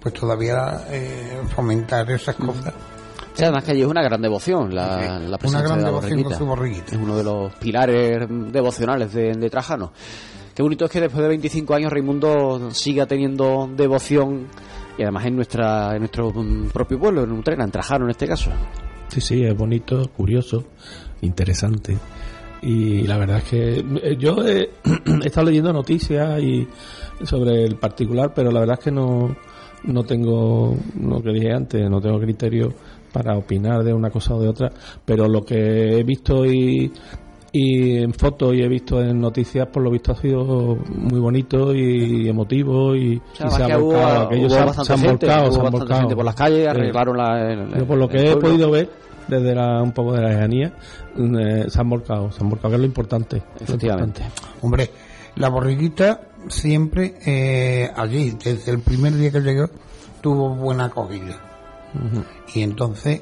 [0.00, 2.72] pues todavía eh, fomentar esas cosas.
[3.34, 6.22] Sí, además que allí es una gran devoción la, la presencia gran de la devoción
[6.22, 6.94] con su borriquita.
[6.94, 9.92] Es uno de los pilares devocionales de, de Trajano.
[10.54, 14.48] Qué bonito es que después de 25 años Raimundo siga teniendo devoción
[14.98, 18.26] y además en nuestra en nuestro mm, propio pueblo, en Utrera, en Trajano en este
[18.26, 18.50] caso.
[19.08, 20.64] Sí, sí, es bonito, curioso,
[21.20, 21.96] interesante.
[22.62, 24.70] Y la verdad es que eh, yo he,
[25.24, 26.68] he estado leyendo noticias y
[27.24, 29.34] sobre el particular, pero la verdad es que no,
[29.84, 32.72] no tengo lo que dije antes, no tengo criterio
[33.12, 34.70] para opinar de una cosa o de otra,
[35.04, 36.92] pero lo que he visto y,
[37.52, 41.74] y en fotos y he visto en noticias, por lo visto ha sido muy bonito
[41.74, 44.50] y emotivo y, se ha volcado, aquello hubo
[44.84, 46.00] se han gente, volcado, se han volcado.
[46.00, 48.40] gente por las calles, arreglaron la- el- yo por lo que he pueblo.
[48.40, 48.88] podido ver
[49.26, 50.72] desde la, un poco de la lejanía,
[51.16, 53.36] eh, se han volcado, se han volcado, que es lo importante.
[53.58, 54.22] lo Efectivamente.
[54.62, 54.90] Hombre,
[55.36, 59.68] la borriguita siempre eh, allí, desde el primer día que llegó,
[60.20, 61.38] tuvo buena acogida.
[62.54, 63.20] Y entonces,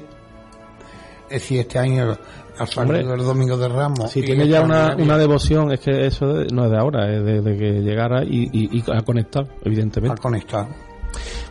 [1.29, 2.17] eh, si este año
[2.57, 4.11] ha salido Hombre, el domingo de Ramos.
[4.11, 7.23] Si tiene ya una, una devoción, es que eso de- no es de ahora, es
[7.23, 10.17] de, de que llegara y, y, y ha conectado, evidentemente.
[10.19, 10.67] Ha conectado.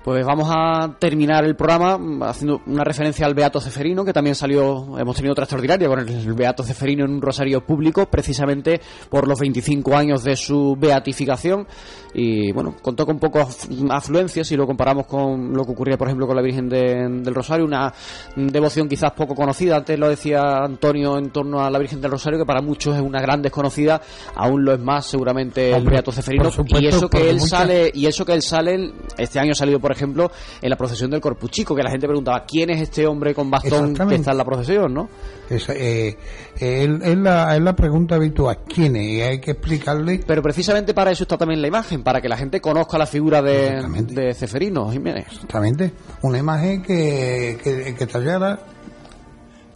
[0.09, 1.99] Pues vamos a terminar el programa
[2.31, 6.33] haciendo una referencia al Beato Ceferino, que también salió, hemos tenido otra extraordinaria con el
[6.33, 8.81] Beato Ceferino en un rosario público, precisamente
[9.11, 11.67] por los 25 años de su beatificación.
[12.15, 16.27] Y bueno, contó con pocos afluencias si lo comparamos con lo que ocurría, por ejemplo,
[16.27, 17.93] con la Virgen de- del Rosario, una
[18.35, 19.77] devoción quizás poco conocida.
[19.77, 23.03] Antes lo decía Antonio en torno a la Virgen del Rosario, que para muchos es
[23.03, 24.01] una gran desconocida,
[24.37, 26.45] aún lo es más seguramente el Beato Ceferino.
[26.51, 29.55] supuesto, y eso que él muchas- sale y eso que él sale este año ha
[29.55, 33.07] salido por ejemplo en la procesión del Corpuchico que la gente preguntaba quién es este
[33.07, 35.09] hombre con bastón que está en la procesión no
[35.49, 36.17] Es, eh,
[36.57, 38.59] es, es la, es la pregunta habitual.
[38.67, 39.09] ¿Quién es?
[39.09, 40.21] Y hay que explicarle.
[40.27, 43.43] pero precisamente para eso está también la imagen para que la gente conozca la figura
[43.43, 45.93] de, de Ceferino Jiménez Exactamente.
[46.23, 48.59] Una imagen que, que, que tallara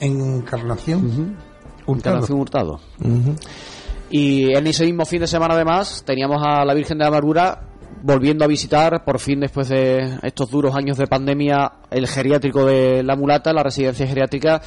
[0.00, 1.36] en encarnación.
[1.86, 2.16] Hurtado.
[2.16, 2.80] Encarnación Hurtado
[4.12, 7.71] y en ese mismo fin de semana además teníamos a la Virgen de la Amargura
[8.02, 13.02] volviendo a visitar, por fin después de estos duros años de pandemia, el geriátrico de
[13.02, 14.60] La Mulata, la residencia geriátrica,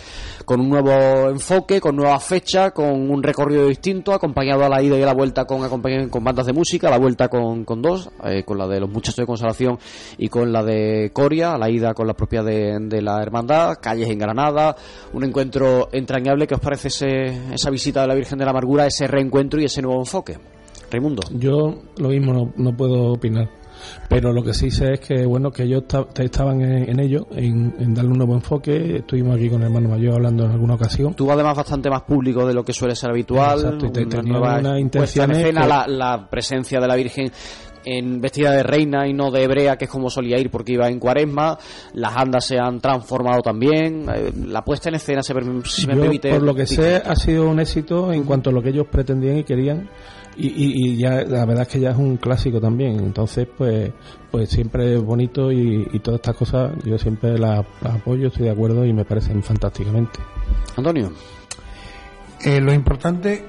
[0.45, 4.97] con un nuevo enfoque, con nueva fecha, con un recorrido distinto, acompañado a la ida
[4.97, 5.67] y a la vuelta con,
[6.09, 8.89] con bandas de música, a la vuelta con, con dos, eh, con la de los
[8.89, 9.77] muchachos de consolación
[10.17, 14.09] y con la de Coria, a la ida con la propia de, la hermandad, calles
[14.09, 14.75] en Granada,
[15.13, 16.47] un encuentro entrañable.
[16.47, 19.65] ¿Qué os parece ese, esa visita de la Virgen de la Amargura, ese reencuentro y
[19.65, 20.54] ese nuevo enfoque?
[20.95, 21.21] Raimundo.
[21.31, 23.49] Yo lo mismo no, no puedo opinar.
[24.07, 25.83] Pero lo que sí sé es que bueno que ellos
[26.17, 28.97] estaban en, ello, en, darle un nuevo enfoque.
[28.97, 31.13] Estuvimos aquí con el hermano mayor hablando en alguna ocasión.
[31.13, 33.59] Tuvo además bastante más público de lo que suele ser habitual.
[33.59, 37.31] Exacto, y tenía una intención en escena, la, la, presencia de la Virgen
[37.85, 40.87] en vestida de reina y no de hebrea, que es como solía ir porque iba
[40.87, 41.57] en cuaresma.
[41.93, 44.07] Las andas se han transformado también.
[44.09, 45.33] Eh, la puesta en escena, se,
[45.65, 46.31] si me permite.
[46.31, 49.37] Por lo que sé, ha sido un éxito en cuanto a lo que ellos pretendían
[49.37, 49.89] y querían
[50.37, 52.99] y, ya la verdad es que ya es un clásico también.
[52.99, 53.91] Entonces pues
[54.31, 58.85] pues siempre es bonito y, todas estas cosas yo siempre las, apoyo estoy de acuerdo
[58.85, 60.19] y me parecen fantásticamente.
[60.75, 61.11] Antonio.
[62.43, 63.45] Eh, lo importante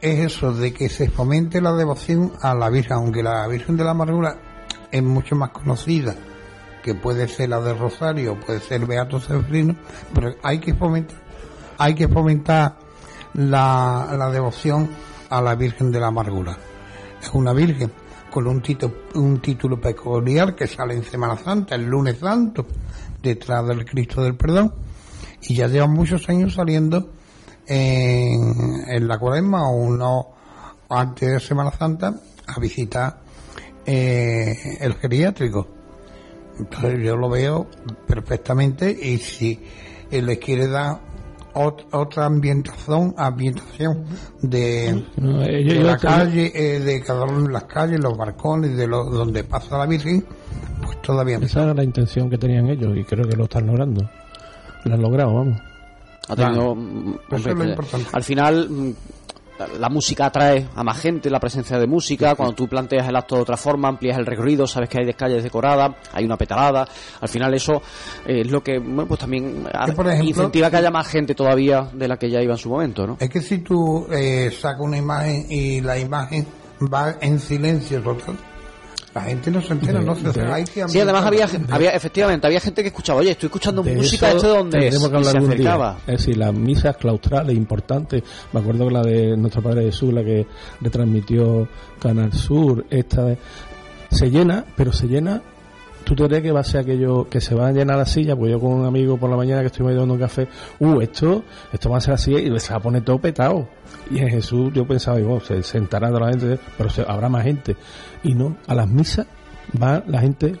[0.00, 3.84] es eso de que se fomente la devoción a la Virgen aunque la Virgen de
[3.84, 4.38] la Amargura
[4.90, 6.14] es mucho más conocida
[6.82, 9.74] que puede ser la de Rosario puede ser Beato Severino
[10.14, 11.16] pero hay que fomentar
[11.78, 12.76] hay que fomentar
[13.32, 14.90] la, la devoción
[15.30, 16.56] a la Virgen de la Amargura.
[17.20, 17.92] Es una Virgen
[18.30, 22.66] con un, título, un título peculiar que sale en Semana Santa, el lunes santo,
[23.22, 24.74] detrás del Cristo del Perdón,
[25.42, 27.12] y ya lleva muchos años saliendo
[27.66, 30.28] en, la cuaresma o uno
[30.88, 32.14] antes de Semana Santa
[32.46, 33.20] a visitar
[33.84, 35.68] eh, el geriátrico.
[36.58, 37.68] Entonces yo lo veo
[38.06, 39.60] perfectamente y si
[40.10, 41.00] él le quiere dar
[41.56, 44.04] otra ambientación ambientación
[44.42, 49.44] de, la calle eh, de cada uno de las calles los balcones de lo, donde
[49.44, 50.24] pasa la Virgen
[50.82, 54.08] pues todavía esa era la intención que tenían ellos y creo que lo están logrando.
[54.84, 55.58] Lo han logrado vamos.
[58.12, 58.94] Al final
[59.78, 63.36] la música atrae a más gente, la presencia de música, cuando tú planteas el acto
[63.36, 66.86] de otra forma, amplías el recorrido, sabes que hay calles decoradas, hay una petalada,
[67.20, 67.82] al final eso
[68.26, 69.66] es lo que, bueno, pues también
[70.22, 73.16] incentiva que haya más gente todavía de la que ya iba en su momento, ¿no?
[73.20, 76.46] Es que si tú eh, sacas una imagen y la imagen
[76.92, 78.36] va en silencio total,
[79.16, 82.60] la gente no se entera, no se hay que Sí, además había, había, efectivamente, había
[82.60, 84.98] gente que escuchaba, oye, estoy escuchando música, ¿esto de dónde es?
[84.98, 85.96] Que hablar Día.
[86.06, 90.22] Es decir, las misas claustrales importantes, me acuerdo que la de nuestro padre Jesús, la
[90.22, 90.46] que
[90.82, 91.66] retransmitió
[91.98, 93.34] Canal Sur, esta
[94.10, 95.40] se llena, pero se llena
[96.06, 98.36] ¿Tú te crees que va a ser aquello que se va a llenar la silla?
[98.36, 100.46] Pues yo con un amigo por la mañana que estoy tomando un café,
[100.78, 101.42] uh, esto,
[101.72, 103.66] esto va a ser así y se va a poner todo petado.
[104.08, 107.76] Y en Jesús yo pensaba, digo, se sentará toda la gente, pero habrá más gente.
[108.26, 109.26] Y no, a las misas
[109.80, 110.52] va la gente,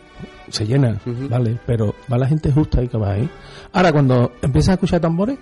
[0.48, 1.58] se llena, ¿vale?
[1.66, 3.28] Pero va la gente justa ahí que va ahí.
[3.72, 5.36] Ahora, cuando empiezas a escuchar tambores,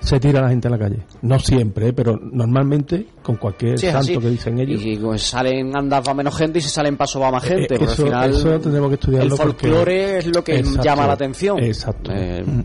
[0.00, 1.00] se tira la gente a la calle.
[1.22, 1.92] No siempre, ¿eh?
[1.92, 4.80] pero normalmente con cualquier santo que dicen ellos.
[4.82, 7.74] Y pues salen andas va menos gente y si salen paso va más eh, gente.
[7.74, 9.34] eso, al final eso tenemos que estudiarlo.
[9.34, 11.58] El folclore es lo que llama la atención.
[11.62, 12.10] Exacto.
[12.12, 12.60] Eh, mm.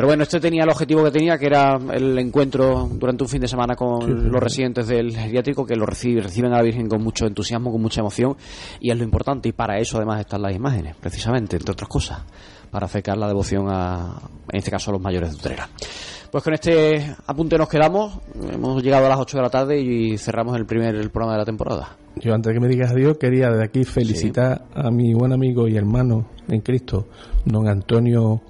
[0.00, 3.42] Pero bueno, este tenía el objetivo que tenía, que era el encuentro durante un fin
[3.42, 7.02] de semana con los residentes del geriátrico, que lo reciben, reciben a la Virgen con
[7.02, 8.34] mucho entusiasmo, con mucha emoción,
[8.80, 12.22] y es lo importante, y para eso además están las imágenes, precisamente, entre otras cosas,
[12.70, 15.68] para acercar la devoción a, en este caso, a los mayores de Utrera.
[16.30, 18.20] Pues con este apunte nos quedamos.
[18.50, 21.40] Hemos llegado a las 8 de la tarde y cerramos el primer el programa de
[21.40, 21.98] la temporada.
[22.16, 25.68] Yo antes de que me digas adiós quería de aquí felicitar a mi buen amigo
[25.68, 27.08] y hermano en Cristo,
[27.44, 28.40] don Antonio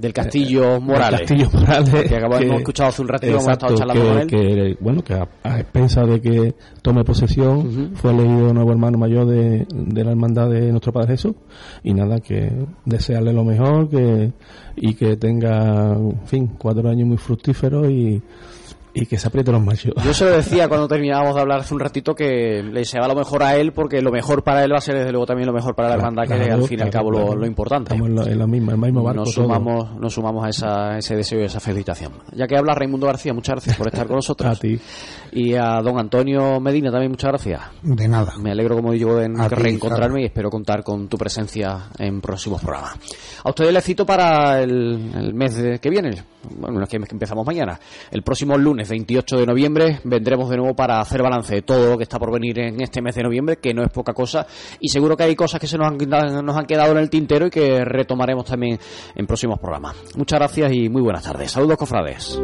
[0.00, 1.20] del Castillo Morales.
[1.20, 2.08] Castillo Morales.
[2.08, 4.26] Que acabamos de escuchar hace un rato hemos estado charlando que, con él.
[4.26, 9.66] Que, bueno, que a, expensas de que tome posesión, fue elegido nuevo hermano mayor de,
[9.70, 11.34] de, la hermandad de nuestro Padre Jesús.
[11.82, 12.50] Y nada, que
[12.84, 14.32] desearle lo mejor que
[14.76, 18.22] y que tenga, en fin, cuatro años muy fructíferos y
[18.94, 19.92] y que se apriete los machos.
[20.04, 23.14] Yo se lo decía cuando terminábamos de hablar hace un ratito que le deseaba lo
[23.14, 25.52] mejor a él porque lo mejor para él va a ser desde luego también lo
[25.52, 27.94] mejor para la hermandad que es al fin y al cabo lo, importante.
[27.94, 29.20] Estamos en la, misma, el mismo barco.
[29.20, 32.12] Nos sumamos, nos sumamos a esa, ese deseo y esa felicitación.
[32.32, 34.50] Ya que habla Raimundo García, muchas gracias por estar con nosotros.
[34.50, 34.78] a ti.
[35.32, 37.60] Y a don Antonio Medina también muchas gracias.
[37.82, 38.34] De nada.
[38.38, 42.96] Me alegro como digo de reencontrarme y espero contar con tu presencia en próximos programas.
[43.44, 46.10] A ustedes les cito para el, el mes que viene,
[46.58, 47.78] bueno, es que empezamos mañana.
[48.10, 51.96] El próximo lunes 28 de noviembre vendremos de nuevo para hacer balance de todo lo
[51.98, 54.46] que está por venir en este mes de noviembre, que no es poca cosa,
[54.80, 57.46] y seguro que hay cosas que se nos han, nos han quedado en el tintero
[57.46, 58.78] y que retomaremos también
[59.14, 59.96] en próximos programas.
[60.16, 61.50] Muchas gracias y muy buenas tardes.
[61.50, 62.40] Saludos, cofrades.